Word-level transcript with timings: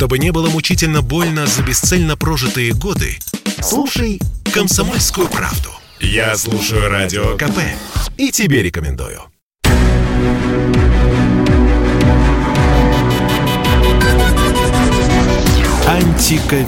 Чтобы 0.00 0.18
не 0.18 0.32
было 0.32 0.48
мучительно 0.48 1.02
больно 1.02 1.46
за 1.46 1.62
бесцельно 1.62 2.16
прожитые 2.16 2.72
годы, 2.72 3.18
слушай 3.60 4.18
«Комсомольскую 4.50 5.28
правду». 5.28 5.68
Я 6.00 6.38
слушаю 6.38 6.88
Радио 6.88 7.36
КП 7.36 7.58
и 8.16 8.30
тебе 8.30 8.62
рекомендую. 8.62 9.20
Антиковид. 15.86 16.66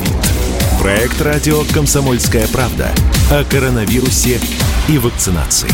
Проект 0.78 1.18
радио 1.22 1.64
«Комсомольская 1.72 2.46
правда» 2.48 2.90
о 3.30 3.44
коронавирусе 3.44 4.38
и 4.90 4.98
вакцинации. 4.98 5.70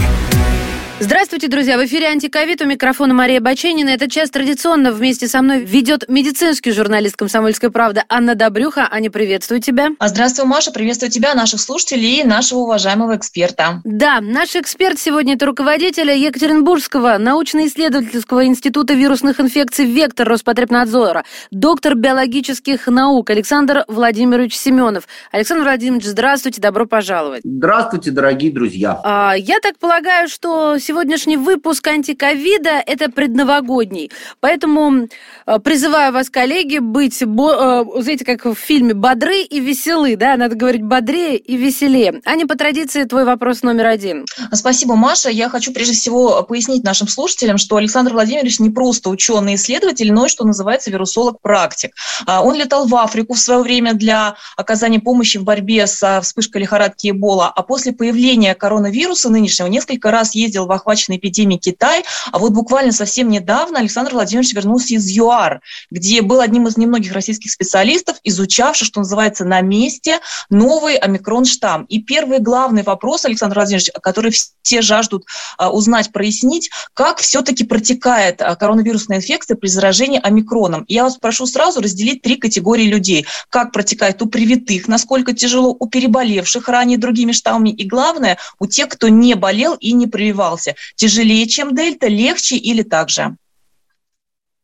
Здравствуйте, 1.00 1.46
друзья! 1.46 1.78
В 1.78 1.84
эфире 1.86 2.08
«Антиковид» 2.08 2.60
у 2.60 2.66
микрофона 2.66 3.14
Мария 3.14 3.40
Баченина. 3.40 3.90
Этот 3.90 4.10
час 4.10 4.30
традиционно 4.30 4.90
вместе 4.90 5.28
со 5.28 5.42
мной 5.42 5.60
ведет 5.60 6.08
медицинский 6.08 6.72
журналист 6.72 7.14
«Комсомольской 7.14 7.70
правды» 7.70 8.02
Анна 8.08 8.34
Добрюха. 8.34 8.88
Аня, 8.90 9.08
приветствую 9.08 9.60
тебя. 9.60 9.90
А 10.00 10.08
здравствуй, 10.08 10.46
Маша. 10.46 10.72
Приветствую 10.72 11.12
тебя, 11.12 11.36
наших 11.36 11.60
слушателей 11.60 12.22
и 12.22 12.24
нашего 12.24 12.60
уважаемого 12.60 13.16
эксперта. 13.16 13.80
Да, 13.84 14.20
наш 14.20 14.56
эксперт 14.56 14.98
сегодня 14.98 15.34
это 15.34 15.46
руководитель 15.46 16.10
Екатеринбургского 16.10 17.16
научно-исследовательского 17.18 18.44
института 18.46 18.94
вирусных 18.94 19.38
инфекций 19.38 19.86
«Вектор» 19.86 20.28
Роспотребнадзора, 20.28 21.24
доктор 21.52 21.94
биологических 21.94 22.88
наук 22.88 23.30
Александр 23.30 23.84
Владимирович 23.86 24.56
Семенов. 24.56 25.04
Александр 25.30 25.62
Владимирович, 25.62 26.06
здравствуйте, 26.06 26.60
добро 26.60 26.86
пожаловать. 26.86 27.42
Здравствуйте, 27.44 28.10
дорогие 28.10 28.50
друзья. 28.50 29.00
А, 29.04 29.34
я 29.38 29.60
так 29.60 29.78
полагаю, 29.78 30.28
что 30.28 30.76
сегодняшний 30.88 31.36
выпуск 31.36 31.86
антиковида– 31.86 32.82
это 32.86 33.10
предновогодний. 33.10 34.10
Поэтому 34.40 35.06
э, 35.46 35.58
призываю 35.58 36.14
вас, 36.14 36.30
коллеги, 36.30 36.78
быть, 36.78 37.20
э, 37.20 37.26
знаете, 37.26 38.24
как 38.24 38.46
в 38.46 38.54
фильме, 38.54 38.94
бодры 38.94 39.42
и 39.42 39.60
веселы, 39.60 40.16
да, 40.16 40.38
надо 40.38 40.56
говорить 40.56 40.82
бодрее 40.82 41.36
и 41.36 41.58
веселее. 41.58 42.22
Аня, 42.24 42.46
по 42.46 42.56
традиции, 42.56 43.04
твой 43.04 43.26
вопрос 43.26 43.62
номер 43.62 43.84
один. 43.84 44.24
Спасибо, 44.54 44.96
Маша. 44.96 45.28
Я 45.28 45.50
хочу 45.50 45.74
прежде 45.74 45.92
всего 45.92 46.42
пояснить 46.42 46.84
нашим 46.84 47.06
слушателям, 47.06 47.58
что 47.58 47.76
Александр 47.76 48.14
Владимирович 48.14 48.58
не 48.58 48.70
просто 48.70 49.10
ученый-исследователь, 49.10 50.10
но 50.10 50.24
и, 50.24 50.30
что 50.30 50.46
называется, 50.46 50.90
вирусолог-практик. 50.90 51.90
А, 52.24 52.42
он 52.42 52.54
летал 52.54 52.86
в 52.86 52.96
Африку 52.96 53.34
в 53.34 53.38
свое 53.38 53.60
время 53.60 53.92
для 53.92 54.36
оказания 54.56 55.00
помощи 55.00 55.36
в 55.36 55.44
борьбе 55.44 55.86
со 55.86 56.22
вспышкой 56.22 56.62
лихорадки 56.62 57.10
Эбола, 57.10 57.52
а 57.54 57.62
после 57.62 57.92
появления 57.92 58.54
коронавируса 58.54 59.28
нынешнего 59.28 59.66
несколько 59.66 60.10
раз 60.10 60.34
ездил 60.34 60.64
в 60.64 60.77
охваченный 60.78 61.18
эпидемией 61.18 61.60
Китай. 61.60 62.04
А 62.32 62.38
вот 62.38 62.52
буквально 62.52 62.92
совсем 62.92 63.28
недавно 63.28 63.78
Александр 63.78 64.12
Владимирович 64.12 64.54
вернулся 64.54 64.94
из 64.94 65.08
ЮАР, 65.08 65.60
где 65.90 66.22
был 66.22 66.40
одним 66.40 66.66
из 66.66 66.76
немногих 66.76 67.12
российских 67.12 67.50
специалистов, 67.50 68.16
изучавших, 68.24 68.86
что 68.86 69.00
называется, 69.00 69.44
на 69.44 69.60
месте 69.60 70.20
новый 70.50 70.96
омикрон-штамм. 70.96 71.84
И 71.84 72.02
первый 72.02 72.38
главный 72.38 72.82
вопрос, 72.82 73.24
Александр 73.24 73.56
Владимирович, 73.56 73.90
который 74.02 74.32
все 74.62 74.82
жаждут 74.82 75.24
а, 75.56 75.70
узнать, 75.70 76.12
прояснить, 76.12 76.70
как 76.94 77.18
все-таки 77.18 77.64
протекает 77.64 78.42
а, 78.42 78.54
коронавирусная 78.56 79.18
инфекция 79.18 79.56
при 79.56 79.68
заражении 79.68 80.20
омикроном. 80.22 80.84
Я 80.88 81.04
вас 81.04 81.16
прошу 81.16 81.46
сразу 81.46 81.80
разделить 81.80 82.22
три 82.22 82.36
категории 82.36 82.84
людей. 82.84 83.26
Как 83.50 83.72
протекает 83.72 84.22
у 84.22 84.26
привитых, 84.26 84.88
насколько 84.88 85.32
тяжело, 85.32 85.76
у 85.78 85.88
переболевших 85.88 86.68
ранее 86.68 86.98
другими 86.98 87.32
штаммами, 87.32 87.70
и 87.70 87.86
главное, 87.86 88.38
у 88.58 88.66
тех, 88.66 88.88
кто 88.88 89.08
не 89.08 89.34
болел 89.34 89.74
и 89.74 89.92
не 89.92 90.06
прививался 90.06 90.67
вопросе. 90.68 90.74
Тяжелее, 90.96 91.46
чем 91.46 91.74
дельта, 91.74 92.08
легче 92.08 92.56
или 92.56 92.82
так 92.82 93.08
же? 93.08 93.36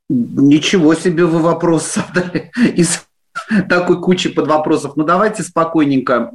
Ничего 0.09 0.95
себе 0.95 1.25
вы 1.25 1.41
вопрос 1.41 1.95
задали 1.95 2.53
из 2.77 3.03
такой 3.69 4.01
кучи 4.01 4.29
под 4.29 4.47
вопросов. 4.47 4.97
Ну, 4.97 5.05
давайте 5.05 5.43
спокойненько 5.43 6.31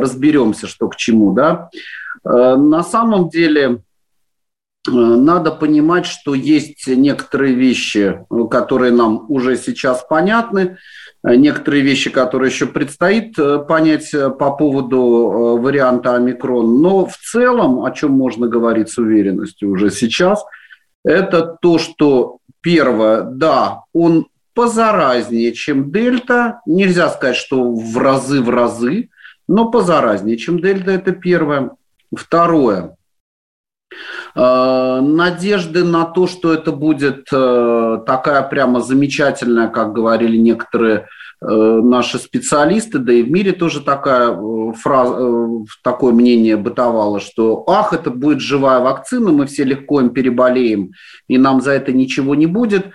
разберемся, 0.00 0.66
что 0.66 0.88
к 0.88 0.96
чему. 0.96 1.32
Да? 1.32 1.68
Э, 2.24 2.56
на 2.56 2.82
самом 2.82 3.28
деле 3.28 3.82
надо 4.86 5.50
понимать, 5.52 6.06
что 6.06 6.34
есть 6.34 6.86
некоторые 6.86 7.54
вещи, 7.54 8.24
которые 8.50 8.92
нам 8.92 9.26
уже 9.28 9.56
сейчас 9.56 10.04
понятны, 10.08 10.78
Э, 11.22 11.34
некоторые 11.34 11.82
вещи, 11.82 12.10
которые 12.10 12.50
еще 12.50 12.66
предстоит 12.66 13.38
э, 13.38 13.58
понять 13.58 14.12
э, 14.14 14.30
по 14.30 14.52
поводу 14.52 15.58
варианта 15.60 16.16
омикрон. 16.16 16.80
Но 16.80 17.06
в 17.06 17.16
целом, 17.16 17.84
о 17.84 17.90
чем 17.90 18.12
можно 18.12 18.48
говорить 18.48 18.90
с 18.90 18.98
уверенностью 18.98 19.70
уже 19.70 19.90
сейчас, 19.90 20.44
это 21.04 21.56
то, 21.60 21.78
что 21.78 22.38
первое, 22.60 23.22
да, 23.22 23.82
он 23.92 24.28
позаразнее, 24.54 25.52
чем 25.52 25.90
дельта. 25.90 26.60
Нельзя 26.66 27.08
сказать, 27.10 27.36
что 27.36 27.72
в 27.72 27.98
разы 27.98 28.42
в 28.42 28.50
разы, 28.50 29.10
но 29.48 29.70
позаразнее, 29.70 30.36
чем 30.36 30.60
дельта, 30.60 30.90
это 30.90 31.12
первое. 31.12 31.70
Второе, 32.14 32.96
Э, 33.90 33.94
надежды 34.34 35.84
на 35.84 36.04
то, 36.04 36.26
что 36.26 36.52
это 36.52 36.72
будет 36.72 37.26
э, 37.32 37.98
такая 38.06 38.42
прямо 38.42 38.80
замечательная, 38.80 39.68
как 39.68 39.92
говорили 39.92 40.36
некоторые 40.36 40.96
э, 40.96 41.19
наши 41.42 42.18
специалисты, 42.18 42.98
да 42.98 43.12
и 43.12 43.22
в 43.22 43.30
мире 43.30 43.52
тоже 43.52 43.80
такая 43.80 44.38
фраза, 44.74 45.64
такое 45.82 46.12
мнение 46.12 46.56
бытовало, 46.56 47.18
что 47.18 47.64
ах, 47.66 47.92
это 47.94 48.10
будет 48.10 48.40
живая 48.40 48.80
вакцина, 48.80 49.30
мы 49.30 49.46
все 49.46 49.64
легко 49.64 50.00
им 50.00 50.10
переболеем, 50.10 50.92
и 51.28 51.38
нам 51.38 51.62
за 51.62 51.72
это 51.72 51.92
ничего 51.92 52.34
не 52.34 52.46
будет, 52.46 52.86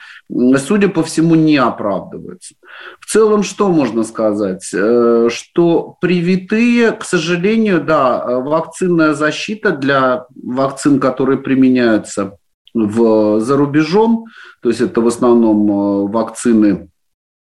судя 0.58 0.90
по 0.90 1.02
всему, 1.04 1.34
не 1.36 1.58
оправдывается. 1.58 2.56
В 3.00 3.08
целом, 3.12 3.42
что 3.44 3.70
можно 3.70 4.04
сказать? 4.04 4.64
Что 4.64 5.98
привитые, 6.00 6.92
к 6.92 7.04
сожалению, 7.04 7.84
да, 7.84 8.40
вакцинная 8.40 9.14
защита 9.14 9.72
для 9.72 10.26
вакцин, 10.36 11.00
которые 11.00 11.40
применяются 11.40 12.38
в, 12.76 13.40
за 13.40 13.58
рубежом, 13.58 14.26
то 14.62 14.70
есть 14.70 14.82
это 14.82 15.02
в 15.02 15.08
основном 15.08 15.70
э, 15.70 16.12
вакцины 16.12 16.68
э, 16.68 16.88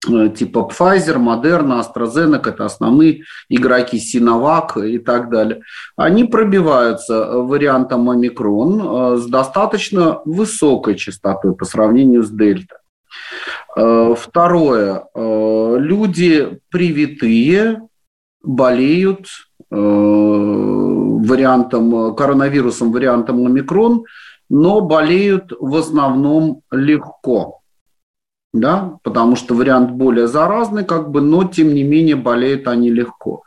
типа 0.05 0.69
Pfizer, 0.71 1.17
Moderna, 1.17 1.81
AstraZeneca, 1.81 2.51
это 2.51 2.65
основные 2.65 3.23
игроки 3.49 3.99
Sinovac 3.99 4.85
и 4.87 4.99
так 4.99 5.31
далее, 5.31 5.63
они 5.97 6.25
пробиваются 6.25 7.39
вариантом 7.39 8.11
омикрон 8.11 8.81
э, 8.81 9.17
с 9.19 9.27
достаточно 9.27 10.21
высокой 10.25 10.97
частотой 10.97 11.55
по 11.55 11.65
сравнению 11.65 12.23
с 12.23 12.31
дельта. 12.31 12.77
Второе. 13.75 15.05
Люди 15.15 16.59
привитые 16.71 17.83
болеют 18.43 19.27
вариантом, 21.23 21.95
э, 21.95 22.15
коронавирусом, 22.15 22.93
вариантом 22.93 23.47
омикрон, 23.47 24.05
но 24.49 24.81
болеют 24.81 25.53
в 25.59 25.75
основном 25.77 26.63
легко. 26.71 27.62
Да, 28.53 28.99
потому 29.03 29.37
что 29.37 29.55
вариант 29.55 29.93
более 29.93 30.27
заразный, 30.27 30.85
как 30.85 31.11
бы, 31.11 31.23
но 31.23 31.45
тем 31.45 31.73
не 31.75 31.83
менее 31.83 32.17
болеют 32.17 32.69
они 32.69 32.91
легко. 32.91 33.45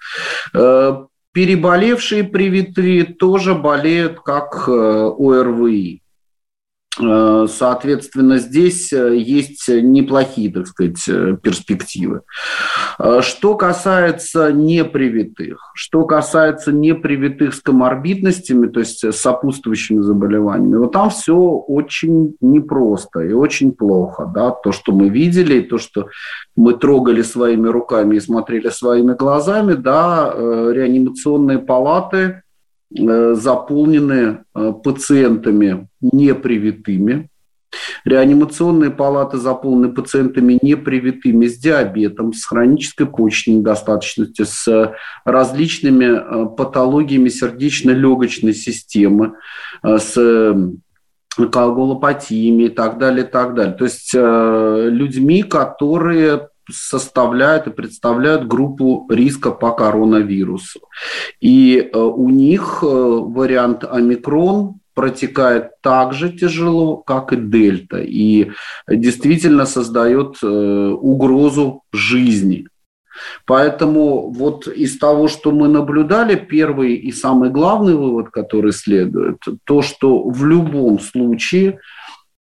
Э, 0.53 1.05
переболевшие 1.31 2.23
привитые 2.23 3.03
тоже 3.03 3.53
болеют 3.53 4.21
как 4.21 4.67
э, 4.67 4.71
ОРВИ. 4.71 6.01
Э, 7.01 7.45
соответственно, 7.49 8.37
здесь 8.37 8.93
э, 8.93 9.17
есть 9.17 9.67
неплохие, 9.67 10.51
так 10.51 10.67
сказать, 10.67 11.03
э, 11.07 11.37
перспективы. 11.41 12.21
Что 13.21 13.55
касается 13.55 14.53
непривитых, 14.53 15.71
что 15.75 16.05
касается 16.05 16.71
непривитых 16.71 17.53
с 17.53 17.61
коморбидностями, 17.61 18.67
то 18.67 18.79
есть 18.79 19.03
с 19.03 19.11
сопутствующими 19.11 20.01
заболеваниями, 20.01 20.77
вот 20.77 20.93
там 20.93 21.09
все 21.09 21.35
очень 21.35 22.35
непросто 22.39 23.19
и 23.19 23.33
очень 23.33 23.73
плохо. 23.73 24.31
Да? 24.33 24.51
То, 24.51 24.71
что 24.71 24.93
мы 24.93 25.09
видели, 25.09 25.61
то, 25.61 25.77
что 25.77 26.07
мы 26.55 26.73
трогали 26.73 27.21
своими 27.21 27.67
руками 27.67 28.15
и 28.15 28.21
смотрели 28.21 28.69
своими 28.69 29.13
глазами, 29.13 29.73
да, 29.73 30.33
реанимационные 30.33 31.59
палаты 31.59 32.43
заполнены 32.95 34.43
э, 34.53 34.73
пациентами 34.83 35.87
непривитыми. 36.01 37.29
Реанимационные 38.05 38.89
палаты 38.89 39.37
заполнены 39.37 39.91
пациентами 39.91 40.57
непривитыми 40.61 41.47
с 41.47 41.57
диабетом, 41.57 42.33
с 42.33 42.45
хронической 42.45 43.05
почечной 43.05 43.55
недостаточностью, 43.55 44.45
с 44.45 44.93
различными 45.25 46.05
э, 46.05 46.55
патологиями 46.55 47.29
сердечно-легочной 47.29 48.53
системы, 48.53 49.33
с 49.83 50.15
коагулопатиями 51.51 52.63
и 52.63 52.69
так 52.69 52.97
далее, 52.97 53.25
и 53.25 53.29
так 53.29 53.55
далее. 53.55 53.73
То 53.73 53.83
есть 53.83 54.13
людьми, 54.13 55.43
которые 55.43 56.47
составляют 56.69 57.67
и 57.67 57.71
представляют 57.71 58.47
группу 58.47 59.07
риска 59.09 59.51
по 59.51 59.71
коронавирусу. 59.71 60.81
И 61.39 61.77
э, 61.77 61.97
у 61.97 62.29
них 62.29 62.79
э, 62.81 62.85
вариант 62.85 63.83
омикрон 63.83 64.79
протекает 64.93 65.81
так 65.81 66.13
же 66.13 66.29
тяжело, 66.29 66.97
как 66.97 67.33
и 67.33 67.35
дельта, 67.35 67.97
и 67.99 68.51
действительно 68.87 69.65
создает 69.65 70.37
э, 70.41 70.47
угрозу 70.47 71.83
жизни. 71.91 72.67
Поэтому 73.45 74.29
вот 74.31 74.67
из 74.67 74.97
того, 74.97 75.27
что 75.27 75.51
мы 75.51 75.67
наблюдали, 75.67 76.35
первый 76.35 76.95
и 76.95 77.11
самый 77.11 77.49
главный 77.49 77.95
вывод, 77.95 78.29
который 78.29 78.73
следует, 78.73 79.37
то, 79.63 79.81
что 79.81 80.23
в 80.23 80.45
любом 80.45 80.99
случае 80.99 81.79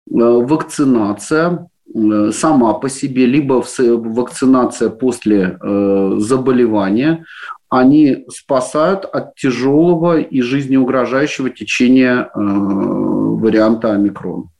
вакцинация 0.06 1.69
сама 2.32 2.75
по 2.75 2.88
себе, 2.88 3.26
либо 3.26 3.62
вакцинация 3.79 4.91
после 4.91 5.58
э, 5.61 6.14
заболевания, 6.19 7.25
они 7.69 8.25
спасают 8.29 9.05
от 9.05 9.35
тяжелого 9.37 10.20
и 10.20 10.41
жизнеугрожающего 10.41 11.50
течения 11.50 12.31
варианта 12.35 13.93
омикрон. 13.93 14.50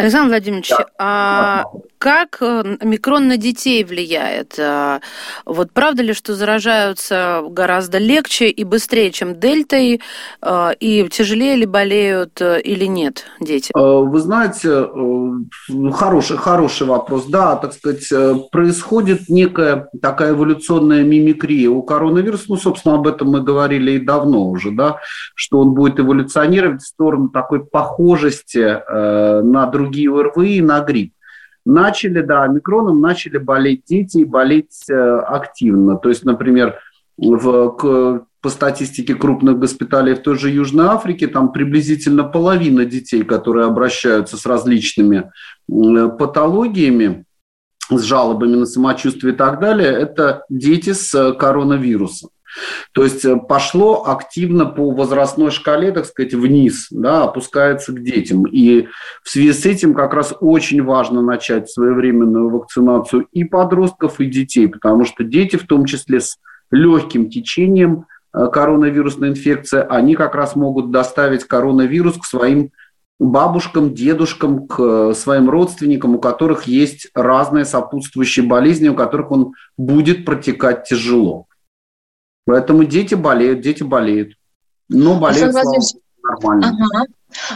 Александр 0.00 0.30
Владимирович, 0.30 0.70
да. 0.70 0.86
а 0.98 1.64
как 2.00 2.38
э, 2.40 2.78
микрон 2.80 3.28
на 3.28 3.36
детей 3.36 3.84
влияет? 3.84 4.58
А, 4.58 5.00
вот 5.44 5.70
правда 5.70 6.02
ли, 6.02 6.14
что 6.14 6.34
заражаются 6.34 7.42
гораздо 7.50 7.98
легче 7.98 8.48
и 8.48 8.64
быстрее, 8.64 9.10
чем 9.10 9.38
дельтой, 9.38 10.00
а, 10.40 10.70
и 10.70 11.06
тяжелее 11.10 11.56
ли 11.56 11.66
болеют 11.66 12.40
э, 12.40 12.58
или 12.62 12.86
нет 12.86 13.26
дети? 13.38 13.70
Э, 13.76 13.78
вы 13.78 14.18
знаете, 14.18 14.88
хороший, 15.92 16.38
хороший 16.38 16.86
вопрос. 16.86 17.26
Да, 17.26 17.56
так 17.56 17.74
сказать, 17.74 18.08
происходит 18.50 19.28
некая 19.28 19.90
такая 20.00 20.30
эволюционная 20.30 21.02
мимикрия 21.04 21.68
у 21.68 21.82
коронавируса. 21.82 22.44
Ну, 22.48 22.56
собственно, 22.56 22.94
об 22.94 23.08
этом 23.08 23.28
мы 23.28 23.42
говорили 23.42 23.92
и 23.92 23.98
давно 23.98 24.48
уже, 24.48 24.70
да, 24.70 25.00
что 25.34 25.58
он 25.58 25.74
будет 25.74 26.00
эволюционировать 26.00 26.80
в 26.80 26.86
сторону 26.86 27.28
такой 27.28 27.62
похожести 27.62 28.80
на 29.42 29.66
другие 29.90 30.10
ОРВИ 30.10 30.56
и 30.56 30.60
на 30.60 30.80
грипп 30.80 31.12
начали, 31.66 32.22
да, 32.22 32.44
омикроном 32.44 33.00
начали 33.00 33.38
болеть 33.38 33.82
дети 33.86 34.18
и 34.18 34.24
болеть 34.24 34.88
э, 34.88 34.94
активно. 34.94 35.96
То 35.96 36.08
есть, 36.08 36.24
например, 36.24 36.76
в, 37.18 37.70
к, 37.76 38.24
по 38.40 38.48
статистике 38.48 39.14
крупных 39.14 39.58
госпиталей 39.58 40.14
в 40.14 40.22
той 40.22 40.38
же 40.38 40.50
Южной 40.50 40.86
Африке, 40.86 41.26
там 41.26 41.52
приблизительно 41.52 42.24
половина 42.24 42.84
детей, 42.86 43.24
которые 43.24 43.66
обращаются 43.66 44.36
с 44.36 44.46
различными 44.46 45.30
патологиями, 45.68 47.24
с 47.90 48.02
жалобами 48.02 48.56
на 48.56 48.66
самочувствие 48.66 49.34
и 49.34 49.36
так 49.36 49.60
далее, 49.60 49.90
это 49.90 50.44
дети 50.48 50.92
с 50.92 51.14
э, 51.14 51.34
коронавирусом. 51.34 52.30
То 52.92 53.04
есть 53.04 53.24
э, 53.24 53.36
пошло 53.36 54.04
активно 54.06 54.66
по 54.66 54.90
возрастной 54.90 55.50
шкале, 55.50 55.92
так 55.92 56.06
сказать, 56.06 56.34
вниз, 56.34 56.88
да, 56.90 57.24
опускается 57.24 57.92
к 57.92 58.02
детям. 58.02 58.44
И 58.44 58.88
в 59.22 59.30
связи 59.30 59.52
с 59.52 59.66
этим 59.66 59.94
как 59.94 60.14
раз 60.14 60.34
очень 60.40 60.82
важно 60.82 61.22
начать 61.22 61.70
своевременную 61.70 62.50
вакцинацию 62.50 63.26
и 63.32 63.44
подростков, 63.44 64.20
и 64.20 64.26
детей, 64.26 64.68
потому 64.68 65.04
что 65.04 65.24
дети, 65.24 65.56
в 65.56 65.66
том 65.66 65.84
числе 65.84 66.20
с 66.20 66.36
легким 66.70 67.30
течением 67.30 68.06
э, 68.32 68.48
коронавирусной 68.52 69.30
инфекции, 69.30 69.84
они 69.88 70.14
как 70.14 70.34
раз 70.34 70.56
могут 70.56 70.90
доставить 70.90 71.44
коронавирус 71.44 72.16
к 72.18 72.24
своим 72.24 72.70
бабушкам, 73.20 73.94
дедушкам, 73.94 74.66
к 74.66 74.80
э, 74.80 75.14
своим 75.14 75.50
родственникам, 75.50 76.16
у 76.16 76.18
которых 76.18 76.64
есть 76.64 77.08
разные 77.14 77.66
сопутствующие 77.66 78.46
болезни, 78.46 78.88
у 78.88 78.94
которых 78.94 79.30
он 79.30 79.52
будет 79.76 80.24
протекать 80.24 80.84
тяжело. 80.84 81.46
Поэтому 82.50 82.82
дети 82.82 83.14
болеют, 83.14 83.60
дети 83.60 83.84
болеют. 83.84 84.34
Но 84.88 85.20
болеют 85.20 85.54
нормально. 86.20 86.76
Ага. 86.92 87.06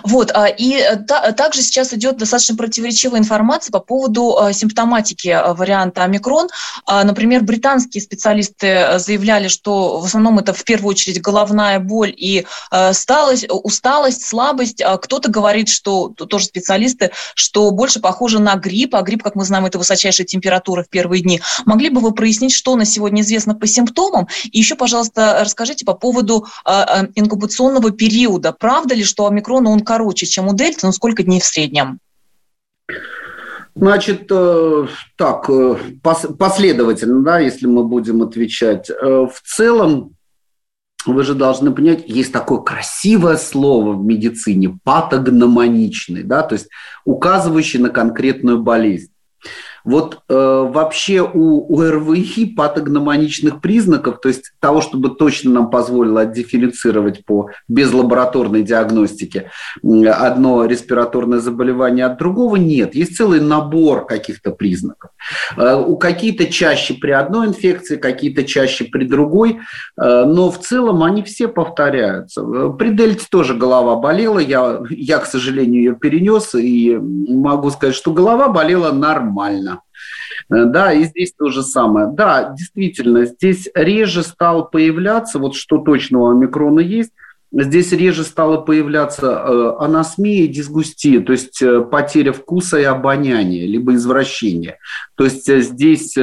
Вот, 0.03 0.31
а, 0.35 0.47
и 0.47 0.75
э, 0.75 0.97
та, 0.97 1.33
также 1.33 1.63
сейчас 1.63 1.93
идет 1.93 2.17
достаточно 2.17 2.57
противоречивая 2.57 3.19
информация 3.19 3.73
по 3.73 3.81
поводу 3.81 4.37
а, 4.39 4.53
симптоматики 4.53 5.29
а, 5.29 5.55
варианта 5.55 6.05
омикрон. 6.05 6.49
Например, 6.87 7.43
британские 7.43 8.03
специалисты 8.03 8.67
э, 8.67 8.99
заявляли, 8.99 9.49
что 9.49 10.01
в 10.01 10.05
основном 10.05 10.39
это 10.39 10.53
в 10.53 10.65
первую 10.65 10.91
очередь 10.91 11.21
головная 11.21 11.79
боль 11.79 12.15
и 12.17 12.47
сталость, 12.93 13.47
усталость, 13.49 14.27
слабость. 14.27 14.83
Кто-то 15.03 15.31
говорит, 15.31 15.69
что, 15.69 16.09
тоже 16.09 16.47
специалисты, 16.47 17.11
что 17.35 17.71
больше 17.71 18.01
похоже 18.01 18.39
на 18.39 18.55
грипп, 18.57 18.95
а 18.95 19.03
грипп, 19.03 19.23
как 19.23 19.35
мы 19.35 19.45
знаем, 19.45 19.67
это 19.67 19.79
высочайшая 19.79 20.27
температура 20.27 20.83
в 20.83 20.89
первые 20.89 21.23
дни. 21.23 21.41
Могли 21.65 21.89
бы 21.91 22.01
вы 22.01 22.13
прояснить, 22.13 22.53
что 22.53 22.77
на 22.77 22.85
сегодня 22.85 23.23
известно 23.23 23.55
по 23.55 23.67
симптомам? 23.67 24.29
И 24.51 24.59
еще, 24.59 24.75
пожалуйста, 24.75 25.39
расскажите 25.41 25.85
по 25.85 25.95
поводу 25.95 26.47
инкубационного 27.15 27.91
периода. 27.91 28.53
Правда 28.53 28.95
ли, 28.95 29.05
что 29.05 29.27
омикрон 29.27 29.64
но 29.65 29.73
он 29.73 29.81
короче, 29.81 30.27
чем 30.27 30.47
у 30.49 30.55
дельты, 30.55 30.81
но 30.83 30.93
сколько 30.93 31.23
дней 31.23 31.41
в 31.41 31.45
среднем? 31.45 31.99
Значит, 33.75 34.27
э, 34.31 34.87
так, 35.17 35.51
э, 35.51 35.77
последовательно, 36.03 37.25
да, 37.25 37.41
если 37.41 37.67
мы 37.67 37.83
будем 37.83 38.23
отвечать. 38.23 38.89
Э, 38.89 39.27
в 39.27 39.43
целом, 39.43 40.15
вы 41.07 41.25
же 41.25 41.35
должны 41.35 41.73
понять, 41.73 42.05
есть 42.07 42.33
такое 42.33 42.61
красивое 42.61 43.37
слово 43.37 43.95
в 43.95 44.05
медицине, 44.05 44.79
патогномоничный, 44.85 46.23
да, 46.23 46.43
то 46.43 46.53
есть 46.55 46.69
указывающий 47.05 47.81
на 47.81 47.89
конкретную 47.89 48.63
болезнь. 48.63 49.11
Вот 49.85 50.21
э, 50.29 50.35
вообще 50.35 51.21
у, 51.21 51.75
у 51.75 51.83
РВИ 51.83 52.55
патогномоничных 52.57 53.61
признаков, 53.61 54.21
то 54.21 54.29
есть 54.29 54.53
того, 54.61 54.81
чтобы 54.81 55.11
точно 55.11 55.51
нам 55.53 55.71
позволило 55.71 56.23
отдифференцировать 56.23 57.25
по 57.25 57.51
безлабораторной 57.69 58.63
диагностике 58.63 59.51
одно 59.83 60.65
респираторное 60.65 61.39
заболевание 61.39 62.07
от 62.07 62.19
другого, 62.19 62.57
нет. 62.57 62.95
Есть 62.95 63.17
целый 63.17 63.41
набор 63.41 64.07
каких-то 64.07 64.51
признаков. 64.51 65.11
Э, 65.57 65.75
у 65.75 65.97
какие-то 65.97 66.47
чаще 66.47 66.95
при 66.95 67.11
одной 67.11 67.49
инфекции, 67.49 67.97
какие-то 67.97 68.45
чаще 68.45 68.85
при 68.85 69.05
другой, 69.05 69.61
э, 70.01 70.25
но 70.25 70.51
в 70.51 70.59
целом 70.61 71.03
они 71.03 71.23
все 71.23 71.49
повторяются. 71.49 72.41
Э, 72.43 72.71
при 72.77 72.91
дельте 72.91 73.27
тоже 73.31 73.55
голова 73.55 73.97
болела, 73.97 74.39
я, 74.39 74.81
я, 74.91 75.19
к 75.19 75.27
сожалению, 75.27 75.83
ее 75.83 75.95
перенес, 75.95 76.55
и 76.55 76.97
могу 76.97 77.71
сказать, 77.71 77.95
что 77.95 78.13
голова 78.13 78.49
болела 78.49 78.93
нормально. 78.93 79.74
Э, 80.51 80.65
да, 80.65 80.93
и 80.93 81.05
здесь 81.05 81.33
то 81.37 81.49
же 81.49 81.63
самое. 81.63 82.09
Да, 82.13 82.55
действительно, 82.57 83.25
здесь 83.25 83.69
реже 83.75 84.23
стал 84.23 84.69
появляться, 84.69 85.39
вот 85.39 85.55
что 85.55 85.79
точно 85.79 86.21
у 86.21 86.31
омикрона 86.31 86.81
есть, 86.81 87.13
здесь 87.53 87.93
реже 87.93 88.25
стало 88.25 88.59
появляться 88.59 89.27
э, 89.27 89.77
анасмия 89.79 90.45
и 90.45 90.49
дисгустия, 90.49 91.21
то 91.21 91.33
есть 91.33 91.63
э, 91.63 91.81
потеря 91.83 92.33
вкуса 92.33 92.79
и 92.79 92.85
обоняния, 92.85 93.67
либо 93.67 93.95
извращение. 93.95 94.79
То 95.15 95.25
есть 95.25 95.47
здесь 95.47 96.17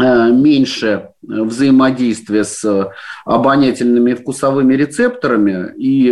меньше 0.00 0.86
э, 0.86 1.06
взаимодействия 1.22 2.44
с 2.44 2.64
э, 2.64 2.90
обонятельными 3.24 4.14
вкусовыми 4.14 4.74
рецепторами. 4.74 5.72
И, 5.76 6.10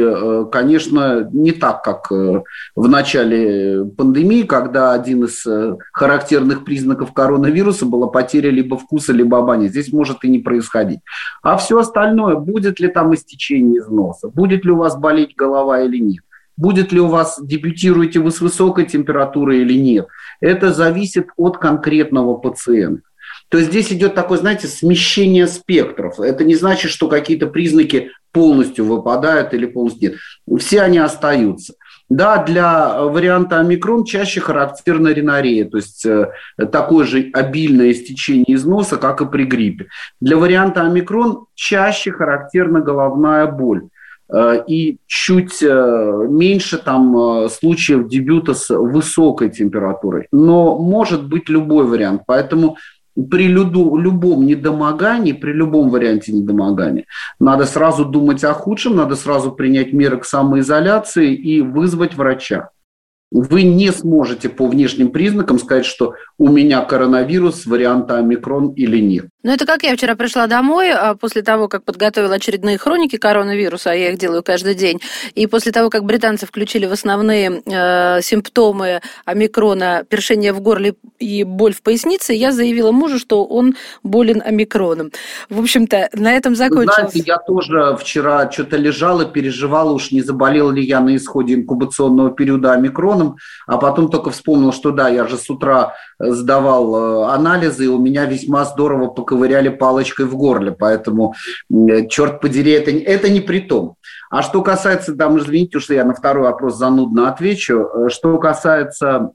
конечно, 0.50 1.28
не 1.33 1.52
так, 1.52 1.83
как 1.83 2.11
в 2.11 2.88
начале 2.88 3.85
пандемии, 3.85 4.42
когда 4.42 4.92
один 4.92 5.25
из 5.25 5.45
характерных 5.92 6.64
признаков 6.64 7.12
коронавируса 7.12 7.87
была 7.87 8.09
потеря 8.09 8.50
либо 8.50 8.76
вкуса, 8.76 9.12
либо 9.12 9.38
обоняния. 9.38 9.68
Здесь 9.68 9.92
может 9.92 10.25
и 10.25 10.28
не 10.28 10.38
происходить. 10.38 11.00
А 11.42 11.57
все 11.57 11.78
остальное, 11.78 12.37
будет 12.37 12.80
ли 12.80 12.88
там 12.88 13.14
истечение 13.14 13.80
из 13.80 13.88
носа, 13.88 14.28
будет 14.28 14.64
ли 14.64 14.71
у 14.71 14.76
вас 14.76 14.97
болеть 14.97 15.35
голова 15.37 15.80
или 15.83 15.99
нет, 15.99 16.25
будет 16.57 16.92
ли 16.92 17.00
у 17.00 17.07
вас, 17.07 17.40
дебютируете 17.40 18.21
вы 18.21 18.30
с 18.30 18.40
высокой 18.40 18.85
температурой 18.85 19.61
или 19.61 19.78
нет, 19.78 20.09
это 20.40 20.73
зависит 20.73 21.28
от 21.37 21.59
конкретного 21.59 22.35
пациента. 22.35 23.07
То 23.49 23.61
здесь 23.61 23.93
идет 23.93 24.14
такое, 24.14 24.38
знаете, 24.38 24.67
смещение 24.67 25.47
спектров. 25.47 26.21
Это 26.21 26.45
не 26.45 26.55
значит, 26.55 26.90
что 26.90 27.09
какие-то 27.09 27.47
признаки 27.47 28.11
полностью 28.33 28.85
выпадают 28.85 29.55
или 29.55 29.67
полностью 29.67 30.11
нет. 30.11 30.61
Все 30.61 30.83
они 30.83 30.99
остаются. 30.99 31.75
Да, 32.11 32.43
для 32.43 33.02
варианта 33.02 33.59
омикрон 33.61 34.05
чаще 34.05 34.40
характерна 34.40 35.09
ринорея, 35.09 35.67
то 35.67 35.76
есть 35.76 36.07
э, 36.07 36.31
такое 36.73 37.05
же 37.05 37.31
обильное 37.35 37.93
истечение 37.93 38.57
из 38.57 38.64
носа, 38.64 38.97
как 38.97 39.21
и 39.21 39.26
при 39.26 39.45
гриппе. 39.45 39.88
Для 40.19 40.38
варианта 40.38 40.83
омикрон 40.87 41.47
чаще 41.55 42.11
характерна 42.11 42.81
головная 42.81 43.47
боль 43.47 43.88
э, 44.33 44.62
и 44.67 44.97
чуть 45.07 45.62
э, 45.62 46.26
меньше 46.31 46.78
там 46.78 47.47
случаев 47.50 48.09
дебюта 48.09 48.55
с 48.55 48.75
высокой 48.75 49.50
температурой. 49.50 50.28
Но 50.33 50.78
может 50.78 51.28
быть 51.28 51.50
любой 51.50 51.85
вариант. 51.85 52.23
Поэтому 52.26 52.78
при 53.26 53.48
любом 53.48 54.46
недомогании, 54.46 55.32
при 55.32 55.52
любом 55.52 55.90
варианте 55.90 56.32
недомогания, 56.32 57.04
надо 57.40 57.64
сразу 57.64 58.04
думать 58.04 58.44
о 58.44 58.52
худшем, 58.52 58.96
надо 58.96 59.16
сразу 59.16 59.52
принять 59.52 59.92
меры 59.92 60.18
к 60.18 60.25
самоизоляции 60.25 61.34
и 61.34 61.60
вызвать 61.60 62.14
врача. 62.14 62.70
Вы 63.30 63.62
не 63.62 63.92
сможете 63.92 64.49
по 64.49 64.66
внешним 64.66 65.11
признакам 65.11 65.58
сказать, 65.58 65.85
что 65.85 66.14
у 66.38 66.49
меня 66.49 66.80
коронавирус 66.82 67.66
варианта 67.66 68.18
омикрон 68.18 68.70
или 68.70 68.99
нет. 68.99 69.26
Ну, 69.42 69.52
это 69.52 69.66
как 69.66 69.82
я 69.82 69.94
вчера 69.94 70.14
пришла 70.14 70.47
домой 70.47 70.90
а 70.90 71.14
после 71.14 71.42
того, 71.42 71.68
как 71.68 71.85
подготовила 71.85 72.35
очередные 72.35 72.78
хроники 72.78 73.16
коронавируса, 73.16 73.90
а 73.90 73.94
я 73.94 74.11
их 74.11 74.18
делаю 74.18 74.42
каждый 74.42 74.75
день, 74.75 75.00
и 75.35 75.47
после 75.47 75.73
того, 75.73 75.90
как 75.90 76.04
британцы 76.04 76.47
включили 76.47 76.87
в 76.87 76.92
основные 76.92 77.62
э, 77.64 78.20
симптомы 78.23 79.00
омикрона 79.25 80.04
першение 80.08 80.52
в 80.52 80.61
горле 80.61 80.94
и 81.18 81.44
боль 81.44 81.75
в 81.75 81.82
пояснице, 81.82 82.32
я 82.32 82.52
заявила 82.52 82.92
мужу, 82.92 83.18
что 83.18 83.44
он 83.44 83.75
болен 84.02 84.42
омикроном. 84.44 85.12
В 85.50 85.61
общем-то, 85.61 86.08
на 86.14 86.32
этом 86.32 86.56
закончилось. 86.56 87.12
Знаете, 87.12 87.23
я 87.26 87.38
тоже 87.38 87.97
вчера 88.00 88.50
что-то 88.50 88.76
лежала, 88.76 89.25
переживала, 89.25 89.92
уж 89.92 90.12
не 90.12 90.23
заболел 90.23 90.70
ли 90.70 90.82
я 90.82 91.00
на 91.00 91.14
исходе 91.16 91.54
инкубационного 91.54 92.30
периода 92.30 92.73
омикроном, 93.18 93.37
а 93.66 93.78
потом 93.78 94.10
только 94.10 94.30
вспомнил, 94.30 94.72
что 94.72 94.90
да, 94.90 95.08
я 95.08 95.26
же 95.26 95.37
с 95.37 95.48
утра 95.50 95.94
сдавал 96.18 96.94
э, 96.94 97.32
анализы, 97.32 97.84
и 97.84 97.88
у 97.88 97.98
меня 97.98 98.25
весьма 98.25 98.64
здорово 98.64 99.08
поковыряли 99.08 99.68
палочкой 99.68 100.26
в 100.26 100.37
горле, 100.37 100.72
поэтому, 100.72 101.34
черт 102.08 102.40
подери, 102.40 102.72
это, 102.72 102.90
это 102.90 103.28
не 103.28 103.40
при 103.40 103.60
том. 103.60 103.94
А 104.30 104.42
что 104.42 104.62
касается, 104.62 105.14
там, 105.16 105.38
извините, 105.38 105.80
что 105.80 105.94
я 105.94 106.04
на 106.04 106.14
второй 106.14 106.44
вопрос 106.44 106.76
занудно 106.76 107.28
отвечу, 107.28 107.80
э, 107.80 108.08
что 108.08 108.38
касается 108.38 109.30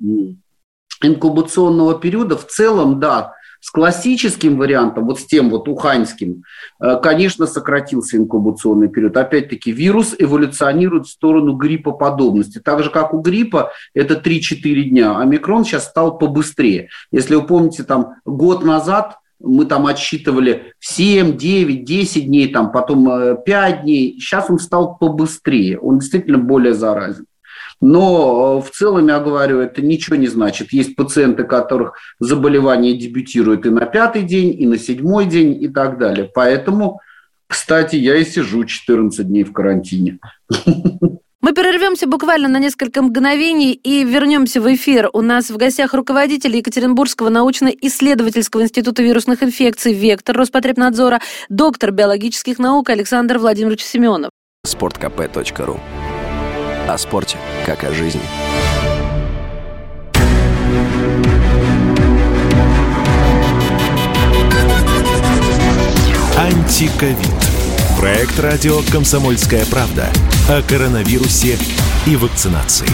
инкубационного 1.01 1.99
периода, 1.99 2.37
в 2.37 2.47
целом, 2.47 2.99
да, 2.99 3.33
с 3.63 3.71
классическим 3.71 4.57
вариантом, 4.57 5.05
вот 5.05 5.21
с 5.21 5.25
тем 5.25 5.49
вот 5.49 5.69
уханьским, 5.69 6.43
э, 6.81 6.97
конечно, 7.01 7.47
сократился 7.47 8.17
инкубационный 8.17 8.89
период. 8.89 9.15
Опять-таки, 9.15 9.71
вирус 9.71 10.13
эволюционирует 10.19 11.05
в 11.05 11.11
сторону 11.11 11.53
гриппоподобности. 11.53 12.59
Так 12.59 12.83
же, 12.83 12.89
как 12.89 13.13
у 13.13 13.21
гриппа, 13.21 13.71
это 13.93 14.15
3-4 14.15 14.83
дня. 14.89 15.17
Омикрон 15.17 15.63
сейчас 15.63 15.87
стал 15.87 16.17
побыстрее. 16.17 16.89
Если 17.09 17.35
вы 17.35 17.43
помните, 17.43 17.83
там 17.83 18.15
год 18.25 18.65
назад 18.65 19.19
мы 19.39 19.63
там 19.63 19.87
отсчитывали 19.87 20.73
7, 20.81 21.37
9, 21.37 21.85
10 21.85 22.25
дней, 22.25 22.51
там, 22.51 22.69
потом 22.69 23.37
5 23.45 23.47
э, 23.47 23.81
дней. 23.83 24.19
Сейчас 24.19 24.49
он 24.49 24.59
стал 24.59 24.97
побыстрее. 24.97 25.79
Он 25.79 25.99
действительно 25.99 26.37
более 26.37 26.73
заразен. 26.73 27.27
Но 27.85 28.61
э, 28.61 28.65
в 28.65 28.71
целом, 28.71 29.09
я 29.09 29.19
говорю, 29.19 29.59
это 29.59 29.81
ничего 29.81 30.15
не 30.15 30.27
значит. 30.27 30.71
Есть 30.71 30.95
пациенты, 30.95 31.43
которых 31.43 31.95
заболевание 32.17 32.97
дебютирует 32.97 33.65
и 33.65 33.69
на 33.69 33.85
пятый 33.85 34.23
день, 34.23 34.55
и 34.57 34.65
на 34.65 34.77
седьмой 34.77 35.25
день, 35.25 35.61
и 35.61 35.67
так 35.67 35.97
далее. 35.97 36.31
Поэтому, 36.33 37.01
кстати, 37.45 37.97
я 37.97 38.15
и 38.15 38.23
сижу 38.23 38.63
14 38.63 39.27
дней 39.27 39.43
в 39.43 39.51
карантине. 39.51 40.19
Мы 41.41 41.51
перервемся 41.51 42.07
буквально 42.07 42.47
на 42.47 42.57
несколько 42.57 43.01
мгновений 43.01 43.73
и 43.73 44.05
вернемся 44.05 44.61
в 44.61 44.73
эфир. 44.73 45.09
У 45.11 45.19
нас 45.19 45.49
в 45.49 45.57
гостях 45.57 45.93
руководитель 45.93 46.55
Екатеринбургского 46.55 47.27
научно-исследовательского 47.27 48.61
института 48.61 49.03
вирусных 49.03 49.43
инфекций 49.43 49.91
«Вектор» 49.91 50.37
Роспотребнадзора, 50.37 51.19
доктор 51.49 51.91
биологических 51.91 52.59
наук 52.59 52.89
Александр 52.91 53.39
Владимирович 53.39 53.83
Семенов. 53.83 54.29
Спорткп.ру 54.65 55.81
О 56.87 56.97
спорте, 56.97 57.37
как 57.65 57.83
о 57.85 57.93
жизни. 57.93 58.21
Антиковид. 66.37 67.17
Проект 67.97 68.37
радио 68.39 68.81
«Комсомольская 68.91 69.65
правда» 69.67 70.09
о 70.49 70.61
коронавирусе 70.61 71.57
и 72.05 72.17
вакцинации. 72.17 72.89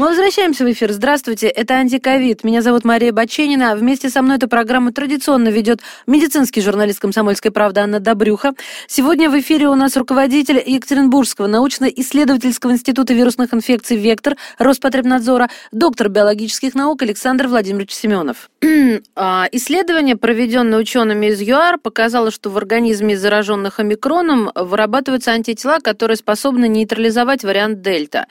Мы 0.00 0.08
возвращаемся 0.08 0.64
в 0.64 0.72
эфир. 0.72 0.92
Здравствуйте, 0.92 1.48
это 1.48 1.74
«Антиковид». 1.74 2.42
Меня 2.42 2.62
зовут 2.62 2.86
Мария 2.86 3.12
Баченина. 3.12 3.76
Вместе 3.76 4.08
со 4.08 4.22
мной 4.22 4.38
эту 4.38 4.48
программу 4.48 4.92
традиционно 4.92 5.50
ведет 5.50 5.82
медицинский 6.06 6.62
журналист 6.62 7.00
«Комсомольской 7.00 7.50
правды» 7.50 7.80
Анна 7.80 8.00
Добрюха. 8.00 8.54
Сегодня 8.86 9.28
в 9.28 9.38
эфире 9.38 9.68
у 9.68 9.74
нас 9.74 9.98
руководитель 9.98 10.62
Екатеринбургского 10.64 11.48
научно-исследовательского 11.48 12.70
института 12.70 13.12
вирусных 13.12 13.52
инфекций 13.52 13.98
«Вектор» 13.98 14.38
Роспотребнадзора, 14.56 15.50
доктор 15.70 16.08
биологических 16.08 16.74
наук 16.74 17.02
Александр 17.02 17.48
Владимирович 17.48 17.92
Семенов. 17.92 18.49
А, 19.16 19.48
исследование, 19.52 20.16
проведенное 20.16 20.78
учеными 20.78 21.26
из 21.26 21.40
ЮАР, 21.40 21.78
показало, 21.78 22.30
что 22.30 22.50
в 22.50 22.56
организме 22.56 23.16
зараженных 23.16 23.80
омикроном 23.80 24.50
вырабатываются 24.54 25.32
антитела, 25.32 25.78
которые 25.78 26.16
способны 26.16 26.68
нейтрализовать 26.68 27.42
вариант 27.42 27.80
дельта. 27.80 28.26